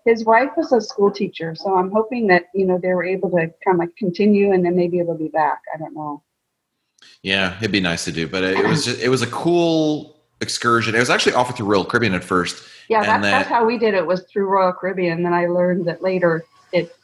His 0.06 0.24
wife 0.24 0.48
was 0.56 0.72
a 0.72 0.80
school 0.80 1.10
teacher, 1.10 1.54
so 1.54 1.76
I'm 1.76 1.90
hoping 1.90 2.28
that 2.28 2.44
you 2.54 2.64
know 2.64 2.78
they 2.78 2.94
were 2.94 3.04
able 3.04 3.28
to 3.32 3.52
kind 3.62 3.74
of 3.74 3.78
like 3.78 3.94
continue 3.98 4.52
and 4.52 4.64
then 4.64 4.74
maybe 4.74 5.00
it'll 5.00 5.18
be 5.18 5.28
back. 5.28 5.60
I 5.74 5.76
don't 5.76 5.92
know. 5.92 6.22
Yeah, 7.22 7.58
it'd 7.58 7.72
be 7.72 7.80
nice 7.80 8.06
to 8.06 8.12
do, 8.12 8.26
but 8.26 8.42
it, 8.42 8.56
it 8.56 8.66
was 8.66 8.86
just, 8.86 9.02
it 9.02 9.10
was 9.10 9.20
a 9.20 9.26
cool 9.26 10.16
excursion. 10.40 10.94
It 10.94 11.00
was 11.00 11.10
actually 11.10 11.34
offered 11.34 11.56
through 11.56 11.66
Royal 11.66 11.84
Caribbean 11.84 12.14
at 12.14 12.24
first. 12.24 12.64
Yeah, 12.88 13.04
then- 13.04 13.22
that's 13.22 13.48
how 13.48 13.64
we 13.64 13.78
did 13.78 13.94
it. 13.94 14.06
Was 14.06 14.22
through 14.24 14.46
Royal 14.46 14.72
Caribbean, 14.72 15.22
then 15.22 15.34
I 15.34 15.46
learned 15.46 15.86
that 15.86 16.02
later 16.02 16.44
it 16.72 16.94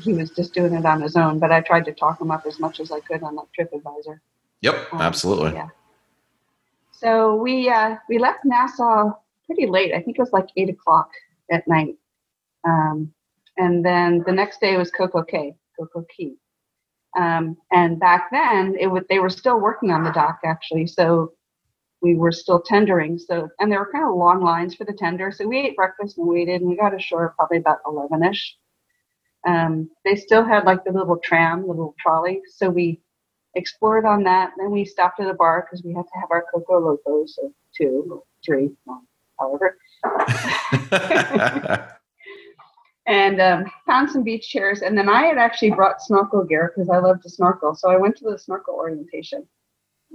he 0.00 0.12
was 0.12 0.30
just 0.30 0.54
doing 0.54 0.74
it 0.74 0.84
on 0.84 1.00
his 1.00 1.16
own. 1.16 1.38
But 1.38 1.50
I 1.50 1.60
tried 1.60 1.84
to 1.86 1.92
talk 1.92 2.20
him 2.20 2.30
up 2.30 2.46
as 2.46 2.60
much 2.60 2.78
as 2.80 2.92
I 2.92 3.00
could 3.00 3.22
on 3.22 3.36
that 3.36 3.46
TripAdvisor. 3.58 4.20
Yep, 4.60 4.92
Um, 4.92 5.00
absolutely. 5.00 5.52
Yeah. 5.52 5.68
So 6.92 7.36
we 7.36 7.68
uh, 7.68 7.96
we 8.08 8.18
left 8.18 8.44
Nassau 8.44 9.12
pretty 9.46 9.66
late. 9.66 9.94
I 9.94 10.00
think 10.02 10.18
it 10.18 10.22
was 10.22 10.32
like 10.32 10.48
eight 10.56 10.68
o'clock 10.68 11.10
at 11.50 11.66
night. 11.68 11.96
Um, 12.64 13.12
and 13.56 13.84
then 13.84 14.22
the 14.26 14.32
next 14.32 14.60
day 14.60 14.76
was 14.76 14.90
Coco 14.90 15.22
Cay, 15.22 15.54
Coco 15.78 16.04
Key. 16.14 16.36
Um, 17.16 17.56
and 17.72 17.98
back 17.98 18.28
then, 18.30 18.76
it 18.78 18.88
would 18.88 19.06
they 19.08 19.20
were 19.20 19.30
still 19.30 19.60
working 19.60 19.90
on 19.90 20.02
the 20.04 20.10
dock 20.10 20.40
actually. 20.44 20.86
So 20.86 21.32
we 22.00 22.14
were 22.14 22.32
still 22.32 22.60
tendering. 22.60 23.18
So 23.18 23.48
and 23.58 23.70
there 23.70 23.80
were 23.80 23.92
kind 23.92 24.04
of 24.04 24.14
long 24.14 24.42
lines 24.42 24.74
for 24.74 24.84
the 24.84 24.92
tender. 24.92 25.30
So 25.32 25.46
we 25.46 25.58
ate 25.58 25.76
breakfast 25.76 26.18
and 26.18 26.26
waited, 26.26 26.60
and 26.60 26.70
we 26.70 26.76
got 26.76 26.94
ashore 26.94 27.34
probably 27.36 27.58
about 27.58 27.78
eleven 27.86 28.24
ish. 28.24 28.56
Um, 29.46 29.90
they 30.04 30.16
still 30.16 30.44
had 30.44 30.64
like 30.64 30.84
the 30.84 30.92
little 30.92 31.18
tram, 31.22 31.62
the 31.62 31.68
little 31.68 31.94
trolley. 31.98 32.40
So 32.56 32.68
we 32.70 33.00
explored 33.54 34.04
on 34.04 34.24
that. 34.24 34.52
Then 34.58 34.70
we 34.70 34.84
stopped 34.84 35.20
at 35.20 35.30
a 35.30 35.34
bar 35.34 35.66
because 35.66 35.84
we 35.84 35.94
had 35.94 36.02
to 36.02 36.20
have 36.20 36.30
our 36.30 36.44
Coco 36.52 36.78
Locos, 36.78 37.36
so 37.36 37.52
two, 37.76 38.22
three, 38.44 38.70
well, 38.84 39.02
however, 39.38 39.78
and 43.06 43.40
um, 43.40 43.64
found 43.86 44.10
some 44.10 44.22
beach 44.22 44.48
chairs. 44.48 44.82
And 44.82 44.98
then 44.98 45.08
I 45.08 45.22
had 45.26 45.38
actually 45.38 45.70
brought 45.70 46.02
snorkel 46.02 46.44
gear 46.44 46.72
because 46.74 46.90
I 46.90 46.98
love 46.98 47.22
to 47.22 47.30
snorkel. 47.30 47.74
So 47.74 47.90
I 47.90 47.96
went 47.96 48.16
to 48.18 48.24
the 48.30 48.38
snorkel 48.38 48.74
orientation 48.74 49.46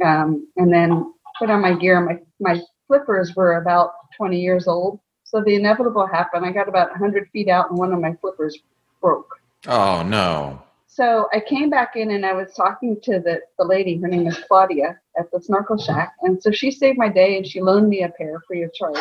um, 0.03 0.47
and 0.57 0.73
then 0.73 1.13
put 1.39 1.49
on 1.49 1.61
my 1.61 1.73
gear. 1.73 1.99
My, 2.01 2.19
my 2.39 2.61
flippers 2.87 3.35
were 3.35 3.55
about 3.55 3.91
20 4.17 4.39
years 4.39 4.67
old. 4.67 4.99
So 5.23 5.41
the 5.43 5.55
inevitable 5.55 6.05
happened. 6.05 6.45
I 6.45 6.51
got 6.51 6.67
about 6.69 6.89
100 6.91 7.29
feet 7.31 7.49
out 7.49 7.69
and 7.69 7.77
one 7.79 7.91
of 7.91 7.99
my 7.99 8.13
flippers 8.21 8.57
broke. 9.01 9.29
oh 9.67 10.03
no. 10.03 10.61
So 10.87 11.27
I 11.33 11.39
came 11.39 11.71
back 11.71 11.95
in 11.95 12.11
and 12.11 12.23
I 12.23 12.33
was 12.33 12.53
talking 12.53 12.99
to 13.01 13.13
the, 13.19 13.39
the 13.57 13.65
lady, 13.65 13.97
her 13.99 14.07
name 14.07 14.27
is 14.27 14.37
Claudia, 14.47 14.99
at 15.17 15.31
the 15.31 15.41
snorkel 15.41 15.75
shack. 15.75 16.13
And 16.21 16.39
so 16.41 16.51
she 16.51 16.69
saved 16.69 16.99
my 16.99 17.09
day 17.09 17.35
and 17.35 17.47
she 17.47 17.61
loaned 17.61 17.89
me 17.89 18.03
a 18.03 18.09
pair 18.09 18.39
free 18.47 18.61
of 18.61 18.71
charge. 18.75 18.99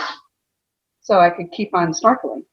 So 1.03 1.19
I 1.21 1.29
could 1.29 1.53
keep 1.53 1.75
on 1.75 1.93
snorkeling, 1.93 2.45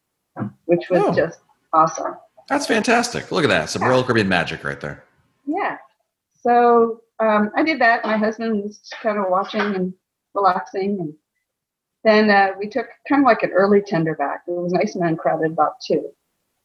which 0.65 0.89
was 0.89 1.03
Oh. 1.05 1.13
just 1.13 1.39
awesome. 1.71 2.17
That's 2.50 2.65
fantastic. 2.67 3.31
Look 3.31 3.45
at 3.45 3.50
that. 3.50 3.69
Some 3.69 3.83
Royal 3.83 4.03
Caribbean 4.03 4.27
magic 4.27 4.65
right 4.65 4.81
there. 4.81 5.05
Yeah. 5.45 5.77
So 6.41 7.00
um, 7.20 7.52
I 7.56 7.64
did 7.64 7.80
that. 7.82 8.06
My 8.06 8.18
husband 8.18 8.64
was 8.64 8.80
kind 9.02 9.18
of 9.18 9.26
watching 9.30 9.62
and 9.62 9.94
relaxing. 10.34 10.98
And 11.00 11.14
then 12.04 12.30
uh, 12.30 12.52
we 12.58 12.70
took 12.70 12.88
kind 13.08 13.22
of 13.22 13.26
like 13.26 13.44
an 13.44 13.52
early 13.52 13.82
tender 13.82 14.16
back. 14.16 14.44
It 14.48 14.52
was 14.52 14.74
nice 14.74 14.96
and 14.96 15.04
uncrowded, 15.04 15.52
about 15.52 15.74
two. 15.86 16.10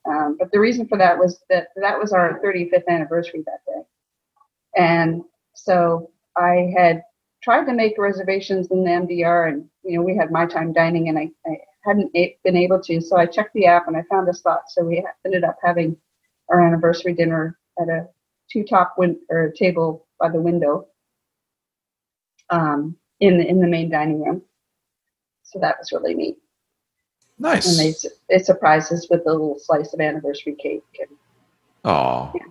Um, 0.06 0.36
but 0.38 0.50
the 0.52 0.60
reason 0.60 0.86
for 0.86 0.98
that 0.98 1.18
was 1.18 1.42
that 1.50 1.68
that 1.76 1.98
was 1.98 2.12
our 2.12 2.40
35th 2.44 2.86
anniversary 2.88 3.42
that 3.46 3.60
day. 3.66 3.82
And 4.76 5.22
so 5.54 6.10
I 6.36 6.72
had 6.76 7.02
tried 7.42 7.64
to 7.66 7.72
make 7.72 7.98
reservations 7.98 8.68
in 8.70 8.84
the 8.84 8.90
MDR, 8.90 9.48
and 9.48 9.68
you 9.82 9.98
know 9.98 10.02
we 10.04 10.16
had 10.16 10.30
my 10.30 10.46
time 10.46 10.72
dining, 10.72 11.08
and 11.08 11.18
I, 11.18 11.30
I 11.46 11.58
hadn't 11.84 12.12
been 12.12 12.56
able 12.56 12.80
to. 12.82 13.00
So 13.00 13.16
I 13.16 13.26
checked 13.26 13.54
the 13.54 13.66
app 13.66 13.88
and 13.88 13.96
I 13.96 14.02
found 14.10 14.28
a 14.28 14.34
spot. 14.34 14.62
So 14.68 14.84
we 14.84 15.06
ended 15.24 15.44
up 15.44 15.56
having 15.62 15.96
our 16.48 16.60
anniversary 16.60 17.14
dinner 17.14 17.58
at 17.80 17.88
a 17.88 18.06
two 18.54 18.64
top 18.64 18.94
win- 18.96 19.20
or 19.28 19.50
table 19.50 20.06
by 20.20 20.28
the 20.30 20.40
window 20.40 20.86
um, 22.50 22.96
in 23.20 23.36
the 23.38 23.46
in 23.46 23.60
the 23.60 23.66
main 23.66 23.90
dining 23.90 24.22
room. 24.22 24.42
So 25.42 25.58
that 25.58 25.76
was 25.78 25.90
really 25.92 26.14
neat. 26.14 26.38
Nice. 27.38 27.66
And 27.68 27.78
they 27.78 27.94
they 28.38 28.42
surprised 28.42 28.92
us 28.92 29.08
with 29.10 29.22
a 29.26 29.30
little 29.32 29.58
slice 29.58 29.92
of 29.92 30.00
anniversary 30.00 30.54
cake. 30.54 30.82
And, 31.00 31.08
Oh. 31.86 32.32
Yeah. 32.34 32.46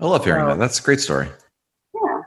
I 0.00 0.06
love 0.06 0.24
hearing 0.24 0.44
So- 0.44 0.48
that. 0.48 0.58
That's 0.58 0.78
a 0.78 0.82
great 0.82 1.00
story. 1.00 1.28
yeah. 1.94 2.20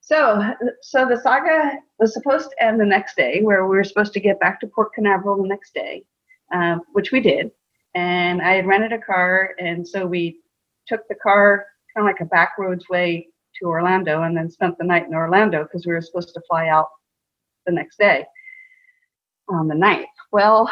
So 0.00 0.42
so 0.82 1.06
the 1.06 1.16
saga 1.20 1.78
was 1.98 2.12
supposed 2.12 2.50
to 2.50 2.62
end 2.62 2.80
the 2.80 2.84
next 2.84 3.16
day, 3.16 3.40
where 3.42 3.66
we 3.66 3.76
were 3.76 3.84
supposed 3.84 4.12
to 4.14 4.20
get 4.20 4.38
back 4.40 4.60
to 4.60 4.66
Port 4.66 4.92
Canaveral 4.94 5.40
the 5.42 5.48
next 5.48 5.72
day, 5.74 6.04
um, 6.52 6.82
which 6.92 7.12
we 7.12 7.20
did. 7.20 7.50
And 7.94 8.42
I 8.42 8.52
had 8.54 8.66
rented 8.66 8.92
a 8.92 8.98
car, 9.00 9.54
and 9.58 9.86
so 9.86 10.06
we 10.06 10.40
took 10.88 11.06
the 11.08 11.14
car 11.14 11.66
kind 11.94 12.08
of 12.08 12.12
like 12.12 12.20
a 12.20 12.24
back 12.24 12.52
roads 12.58 12.88
way 12.88 13.28
to 13.60 13.66
Orlando, 13.66 14.22
and 14.22 14.36
then 14.36 14.50
spent 14.50 14.78
the 14.78 14.84
night 14.84 15.06
in 15.06 15.14
Orlando 15.14 15.64
because 15.64 15.86
we 15.86 15.92
were 15.92 16.00
supposed 16.00 16.32
to 16.34 16.40
fly 16.48 16.68
out 16.68 16.88
the 17.66 17.72
next 17.72 17.98
day 17.98 18.24
on 19.48 19.68
the 19.68 19.74
9th. 19.74 20.04
Well, 20.32 20.70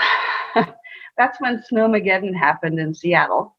that's 1.16 1.40
when 1.40 1.62
Snowmageddon 1.70 2.35
happened 2.35 2.79
in 2.79 2.94
Seattle. 2.94 3.57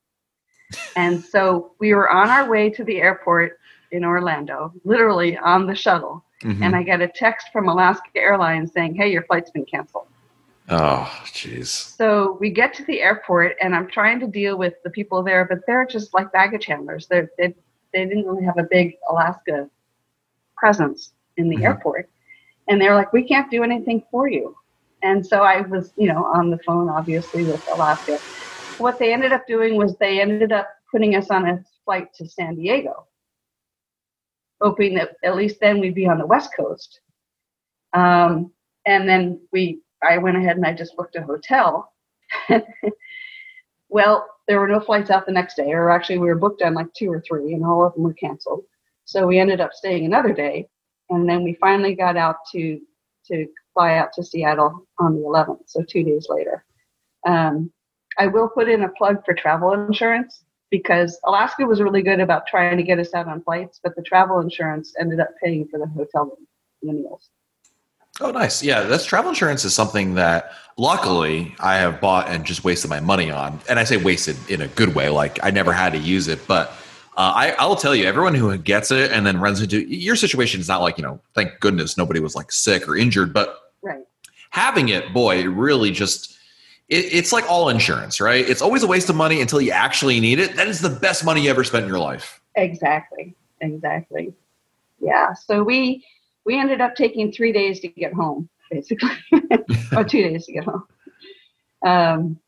And 0.95 1.23
so 1.23 1.73
we 1.79 1.93
were 1.93 2.09
on 2.09 2.29
our 2.29 2.49
way 2.49 2.69
to 2.69 2.83
the 2.83 3.01
airport 3.01 3.59
in 3.91 4.03
Orlando, 4.03 4.73
literally 4.83 5.37
on 5.37 5.65
the 5.65 5.75
shuttle. 5.75 6.23
Mhm. 6.43 6.61
And 6.61 6.75
I 6.75 6.83
get 6.83 7.01
a 7.01 7.07
text 7.07 7.47
from 7.51 7.67
Alaska 7.67 8.09
Airlines 8.15 8.71
saying, 8.73 8.95
hey, 8.95 9.11
your 9.11 9.23
flight's 9.23 9.49
been 9.51 9.65
canceled. 9.65 10.07
Oh, 10.69 11.11
jeez. 11.25 11.67
So 11.95 12.37
we 12.39 12.49
get 12.49 12.73
to 12.75 12.85
the 12.85 13.01
airport, 13.01 13.55
and 13.61 13.75
I'm 13.75 13.89
trying 13.89 14.19
to 14.21 14.27
deal 14.27 14.57
with 14.57 14.73
the 14.83 14.89
people 14.89 15.23
there, 15.23 15.45
but 15.45 15.59
they're 15.67 15.85
just 15.85 16.13
like 16.13 16.31
baggage 16.31 16.65
handlers. 16.65 17.07
They're, 17.07 17.29
they 17.37 17.53
they 17.93 18.05
didn't 18.05 18.25
really 18.25 18.43
have 18.43 18.57
a 18.57 18.67
big 18.69 18.97
Alaska 19.09 19.69
presence 20.57 21.13
in 21.37 21.49
the 21.49 21.57
Mhm. 21.57 21.63
airport, 21.63 22.09
and 22.67 22.81
they're 22.81 22.95
like, 22.95 23.13
"We 23.13 23.23
can't 23.23 23.49
do 23.49 23.63
anything 23.63 24.03
for 24.11 24.27
you." 24.27 24.55
And 25.03 25.25
so 25.25 25.43
I 25.43 25.61
was, 25.61 25.93
you 25.95 26.11
know, 26.11 26.25
on 26.25 26.49
the 26.49 26.57
phone, 26.59 26.89
obviously, 26.89 27.43
with 27.43 27.65
Alaska. 27.71 28.19
What 28.77 28.99
they 28.99 29.13
ended 29.13 29.31
up 29.31 29.47
doing 29.47 29.75
was 29.75 29.95
they 29.97 30.19
ended 30.19 30.51
up 30.51 30.67
putting 30.91 31.15
us 31.15 31.29
on 31.29 31.47
a 31.47 31.63
flight 31.85 32.13
to 32.15 32.27
San 32.27 32.55
Diego, 32.55 33.07
hoping 34.59 34.95
that 34.95 35.15
at 35.23 35.35
least 35.35 35.59
then 35.59 35.79
we'd 35.79 35.95
be 35.95 36.07
on 36.07 36.17
the 36.17 36.25
West 36.25 36.51
Coast. 36.55 36.99
Um, 37.93 38.51
and 38.85 39.07
then 39.07 39.39
we 39.51 39.81
I 40.03 40.17
went 40.17 40.37
ahead 40.37 40.57
and 40.57 40.65
I 40.65 40.73
just 40.73 40.95
booked 40.95 41.15
a 41.15 41.21
hotel. 41.21 41.91
well, 43.89 44.27
there 44.47 44.59
were 44.59 44.67
no 44.67 44.79
flights 44.79 45.09
out 45.09 45.25
the 45.25 45.31
next 45.31 45.55
day, 45.55 45.71
or 45.71 45.89
actually, 45.89 46.19
we 46.19 46.27
were 46.27 46.35
booked 46.35 46.61
on 46.61 46.73
like 46.73 46.93
two 46.93 47.11
or 47.11 47.21
three, 47.27 47.53
and 47.53 47.65
all 47.65 47.85
of 47.85 47.93
them 47.93 48.03
were 48.03 48.13
canceled. 48.13 48.63
So 49.05 49.25
we 49.25 49.39
ended 49.39 49.61
up 49.61 49.73
staying 49.73 50.05
another 50.05 50.33
day, 50.33 50.67
and 51.09 51.27
then 51.27 51.43
we 51.43 51.57
finally 51.59 51.95
got 51.95 52.17
out 52.17 52.37
to 52.53 52.79
to 53.27 53.45
fly 53.73 53.97
out 53.97 54.13
to 54.13 54.23
Seattle 54.23 54.87
on 54.99 55.15
the 55.15 55.21
11th, 55.21 55.63
so 55.65 55.83
two 55.83 56.03
days 56.03 56.27
later. 56.29 56.65
Um, 57.25 57.71
I 58.17 58.27
will 58.27 58.47
put 58.47 58.69
in 58.69 58.83
a 58.83 58.89
plug 58.89 59.23
for 59.25 59.33
travel 59.33 59.73
insurance 59.73 60.43
because 60.71 61.19
Alaska 61.25 61.65
was 61.65 61.81
really 61.81 62.01
good 62.01 62.19
about 62.19 62.47
trying 62.47 62.77
to 62.77 62.83
get 62.83 62.99
us 62.99 63.13
out 63.13 63.27
on 63.27 63.43
flights, 63.43 63.79
but 63.83 63.95
the 63.95 64.01
travel 64.01 64.39
insurance 64.39 64.93
ended 64.99 65.19
up 65.19 65.29
paying 65.43 65.67
for 65.67 65.77
the 65.79 65.87
hotel 65.87 66.25
room 66.25 66.47
and 66.81 66.89
the 66.89 66.93
meals. 66.93 67.29
Oh, 68.19 68.31
nice. 68.31 68.63
Yeah, 68.63 68.83
that's 68.83 69.05
travel 69.05 69.29
insurance 69.29 69.63
is 69.63 69.73
something 69.75 70.15
that 70.15 70.51
luckily 70.77 71.55
I 71.59 71.77
have 71.77 72.01
bought 72.01 72.29
and 72.29 72.45
just 72.45 72.63
wasted 72.63 72.89
my 72.89 72.99
money 72.99 73.29
on. 73.29 73.59
And 73.69 73.77
I 73.79 73.83
say 73.83 73.97
wasted 73.97 74.37
in 74.49 74.61
a 74.61 74.67
good 74.69 74.95
way, 74.95 75.09
like 75.09 75.39
I 75.43 75.51
never 75.51 75.71
had 75.71 75.93
to 75.93 75.99
use 75.99 76.27
it. 76.27 76.47
But 76.47 76.69
uh, 77.15 77.33
I, 77.35 77.55
I'll 77.59 77.75
tell 77.75 77.95
you, 77.95 78.05
everyone 78.05 78.33
who 78.33 78.55
gets 78.57 78.91
it 78.91 79.11
and 79.11 79.25
then 79.25 79.39
runs 79.39 79.61
into 79.61 79.81
your 79.87 80.15
situation 80.15 80.59
is 80.59 80.67
not 80.67 80.81
like, 80.81 80.97
you 80.97 81.03
know, 81.03 81.19
thank 81.33 81.59
goodness 81.59 81.97
nobody 81.97 82.19
was 82.19 82.35
like 82.35 82.51
sick 82.51 82.87
or 82.87 82.95
injured, 82.95 83.33
but 83.33 83.59
Right. 83.83 84.03
having 84.49 84.89
it, 84.89 85.13
boy, 85.13 85.37
it 85.39 85.47
really 85.47 85.91
just, 85.91 86.37
it, 86.89 87.05
it's 87.11 87.31
like 87.31 87.49
all 87.49 87.69
insurance, 87.69 88.19
right? 88.19 88.47
It's 88.47 88.61
always 88.61 88.81
a 88.83 88.87
waste 88.87 89.09
of 89.09 89.15
money 89.15 89.41
until 89.41 89.61
you 89.61 89.71
actually 89.71 90.19
need 90.19 90.39
it. 90.39 90.55
That 90.55 90.67
is 90.67 90.81
the 90.81 90.89
best 90.89 91.23
money 91.23 91.41
you 91.41 91.49
ever 91.49 91.63
spent 91.63 91.83
in 91.83 91.89
your 91.89 91.99
life. 91.99 92.41
Exactly. 92.55 93.35
Exactly. 93.61 94.33
Yeah. 94.99 95.33
So 95.33 95.63
we 95.63 96.05
we 96.47 96.57
ended 96.59 96.79
up 96.81 96.95
taking 96.95 97.31
three 97.31 97.51
days 97.51 97.79
to 97.81 97.89
get 97.89 98.13
home, 98.13 98.49
basically, 98.71 99.09
or 99.95 100.03
two 100.03 100.23
days 100.23 100.45
to 100.45 100.53
get 100.53 100.63
home. 100.63 100.83
Um, 101.85 102.39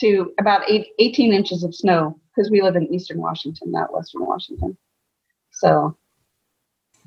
to 0.00 0.32
about 0.38 0.70
eight, 0.70 0.88
18 0.98 1.32
inches 1.32 1.64
of 1.64 1.74
snow 1.74 2.20
because 2.34 2.50
we 2.50 2.60
live 2.60 2.76
in 2.76 2.86
eastern 2.94 3.18
Washington, 3.18 3.72
not 3.72 3.92
western 3.92 4.26
Washington. 4.26 4.76
So 5.52 5.96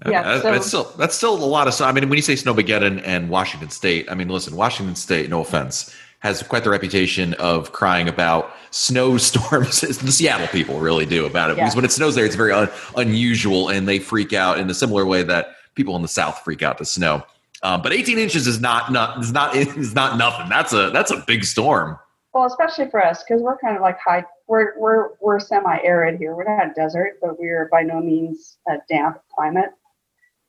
Yeah, 0.08 0.24
that- 0.24 0.42
so- 0.42 0.52
that's 0.52 0.66
still 0.68 0.84
that's 0.98 1.16
still 1.16 1.36
a 1.36 1.46
lot 1.46 1.68
of. 1.68 1.74
snow. 1.76 1.86
I 1.86 1.92
mean, 1.92 2.10
when 2.10 2.18
you 2.18 2.24
say 2.24 2.34
Snowmageddon 2.34 3.04
and 3.06 3.30
Washington 3.30 3.70
State, 3.70 4.10
I 4.12 4.16
mean, 4.16 4.28
listen, 4.28 4.56
Washington 4.56 4.96
State, 4.96 5.30
no 5.30 5.42
offense, 5.42 5.96
has 6.22 6.42
quite 6.44 6.64
the 6.64 6.70
reputation 6.72 7.34
of 7.36 7.72
crying 7.74 8.10
about 8.10 8.52
snowstorms. 8.72 9.82
the 10.02 10.12
Seattle 10.12 10.48
people 10.48 10.80
really 10.80 11.06
do 11.06 11.26
about 11.28 11.52
it 11.52 11.58
Yeah. 11.58 11.64
because 11.66 11.76
when 11.76 11.86
it 11.86 11.92
snows 11.92 12.16
there, 12.16 12.26
it's 12.26 12.36
very 12.36 12.52
un- 12.52 12.70
unusual, 12.98 13.70
and 13.70 13.88
they 13.88 14.00
freak 14.00 14.34
out 14.34 14.58
in 14.58 14.68
a 14.70 14.74
similar 14.74 15.06
way 15.06 15.22
that 15.24 15.56
people 15.80 15.96
in 15.96 16.02
the 16.02 16.10
South 16.10 16.42
freak 16.44 16.62
out 16.62 16.78
to 16.78 16.84
snow. 16.84 17.24
Um, 17.64 17.82
but 17.82 17.94
18 17.94 18.18
inches 18.18 18.48
is 18.48 18.60
not 18.60 18.92
not 18.92 19.20
is 19.20 19.32
not 19.32 19.56
is 19.56 19.96
not 19.96 20.18
nothing. 20.18 20.50
That's 20.50 20.74
a 20.74 20.90
that's 20.92 21.12
a 21.12 21.24
big 21.26 21.46
storm. 21.46 21.98
Well, 22.34 22.46
especially 22.46 22.90
for 22.90 23.04
us 23.04 23.24
because 23.24 23.42
we're 23.42 23.58
kind 23.58 23.78
of 23.78 23.82
like 23.82 23.98
high. 24.00 24.26
We're 24.48 24.78
we're 24.78 25.12
we're 25.22 25.40
semi-arid 25.40 26.20
here. 26.20 26.36
We're 26.36 26.58
not 26.58 26.76
desert, 26.76 27.18
but 27.22 27.40
we're 27.40 27.70
by 27.72 27.84
no 27.84 28.02
means 28.02 28.58
a 28.68 28.76
damp 28.90 29.20
climate. 29.34 29.70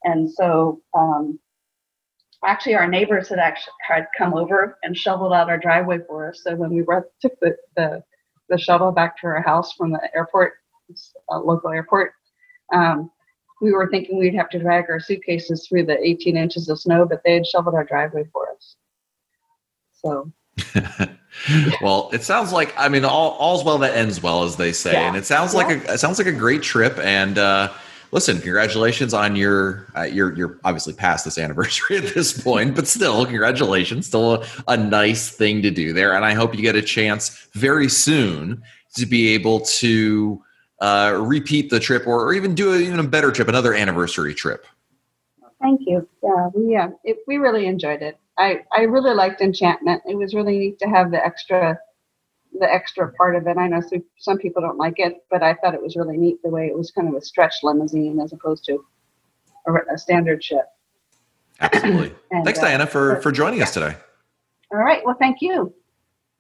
And 0.03 0.31
so, 0.31 0.81
um, 0.97 1.39
actually, 2.45 2.75
our 2.75 2.89
neighbors 2.89 3.29
had 3.29 3.39
actually 3.39 3.75
had 3.87 4.07
come 4.17 4.35
over 4.35 4.79
and 4.83 4.97
shoveled 4.97 5.33
out 5.33 5.49
our 5.49 5.59
driveway 5.59 5.99
for 6.07 6.31
us. 6.31 6.41
So 6.43 6.57
when 6.57 6.71
we 6.73 6.83
were, 6.83 7.09
took 7.23 7.39
the, 7.41 7.57
the 7.77 8.03
the 8.49 8.59
shovel 8.59 8.91
back 8.91 9.17
to 9.21 9.27
our 9.29 9.43
house 9.43 9.75
from 9.75 9.93
the 9.93 10.01
airport, 10.15 10.55
a 11.31 11.39
local 11.39 11.71
airport, 11.71 12.13
um, 12.73 13.11
we 13.61 13.73
were 13.73 13.89
thinking 13.91 14.19
we'd 14.19 14.35
have 14.35 14.49
to 14.51 14.59
drag 14.59 14.87
our 14.89 15.01
suitcases 15.01 15.67
through 15.67 15.87
the 15.87 15.99
18 16.03 16.37
inches 16.37 16.69
of 16.69 16.81
snow, 16.81 17.07
but 17.07 17.23
they 17.25 17.35
had 17.35 17.47
shoveled 17.47 17.75
our 17.75 17.85
driveway 17.85 18.25
for 18.33 18.51
us. 18.51 18.77
So. 19.93 20.33
well, 21.81 22.11
it 22.13 22.23
sounds 22.23 22.53
like 22.53 22.75
I 22.77 22.89
mean 22.89 23.05
all 23.05 23.31
all's 23.33 23.65
well 23.65 23.79
that 23.79 23.97
ends 23.97 24.23
well, 24.23 24.45
as 24.45 24.57
they 24.57 24.73
say, 24.73 24.93
yeah. 24.93 25.09
and 25.09 25.17
it 25.17 25.27
sounds 25.27 25.55
yeah. 25.55 25.59
like 25.59 25.85
a 25.89 25.95
it 25.95 25.99
sounds 25.99 26.19
like 26.19 26.27
a 26.27 26.33
great 26.33 26.63
trip. 26.63 26.99
And 26.99 27.39
uh, 27.39 27.73
listen, 28.13 28.41
congratulations 28.41 29.15
on 29.15 29.37
your 29.37 29.87
uh, 29.97 30.03
you're 30.03 30.37
you're 30.37 30.59
obviously 30.65 30.93
past 30.93 31.25
this 31.25 31.39
anniversary 31.39 31.97
at 31.99 32.15
this 32.15 32.41
point, 32.43 32.75
but 32.75 32.87
still, 32.87 33.25
congratulations, 33.25 34.07
still 34.07 34.35
a, 34.35 34.47
a 34.69 34.77
nice 34.77 35.31
thing 35.31 35.63
to 35.63 35.71
do 35.71 35.93
there. 35.93 36.15
And 36.15 36.25
I 36.25 36.35
hope 36.35 36.55
you 36.55 36.63
get 36.63 36.77
a 36.77 36.83
chance 36.83 37.49
very 37.53 37.89
soon 37.89 38.63
to 38.97 39.07
be 39.07 39.29
able 39.35 39.61
to 39.61 40.43
uh, 40.81 41.19
repeat 41.21 41.71
the 41.71 41.81
trip 41.81 42.07
or, 42.07 42.25
or 42.27 42.33
even 42.33 42.55
do 42.55 42.73
a, 42.73 42.79
even 42.79 42.99
a 42.99 43.05
better 43.05 43.31
trip, 43.31 43.49
another 43.49 43.75
anniversary 43.75 44.35
trip. 44.35 44.67
Thank 45.61 45.83
you. 45.87 46.09
Yeah, 46.23 46.49
we 46.55 46.77
uh, 46.77 46.89
it, 47.05 47.19
we 47.27 47.37
really 47.37 47.67
enjoyed 47.67 48.03
it. 48.03 48.19
I, 48.39 48.61
I 48.73 48.83
really 48.83 49.15
liked 49.15 49.43
Enchantment. 49.43 50.03
It 50.07 50.17
was 50.17 50.35
really 50.35 50.59
neat 50.59 50.79
to 50.79 50.89
have 50.89 51.11
the 51.11 51.25
extra 51.25 51.79
the 52.59 52.73
extra 52.73 53.13
part 53.13 53.37
of 53.37 53.47
it. 53.47 53.57
I 53.57 53.69
know 53.69 53.81
some, 53.81 54.03
some 54.19 54.39
people 54.39 54.63
don't 54.63 54.79
like 54.79 54.95
it, 54.97 55.25
but 55.31 55.43
I 55.43 55.55
thought 55.55 55.75
it 55.75 55.83
was 55.83 55.97
really 55.97 56.17
neat 56.17 56.43
the 56.43 56.49
way 56.49 56.67
it 56.67 56.77
was 56.77 56.91
kind 56.91 57.09
of 57.09 57.15
a 57.15 57.21
stretch 57.21 57.55
limousine 57.63 58.19
as 58.21 58.33
opposed 58.33 58.65
to 58.65 58.85
a, 59.67 59.95
a 59.95 59.99
standard 59.99 60.43
ship. 60.43 60.65
Absolutely. 61.61 62.13
and, 62.33 62.45
Thanks, 62.45 62.59
uh, 62.59 62.63
Diana, 62.63 62.87
for, 62.87 63.21
for 63.21 63.31
joining 63.31 63.59
yeah. 63.59 63.65
us 63.65 63.75
today. 63.75 63.95
All 64.73 64.79
right. 64.79 65.01
Well, 65.05 65.17
thank 65.19 65.39
you. 65.41 65.73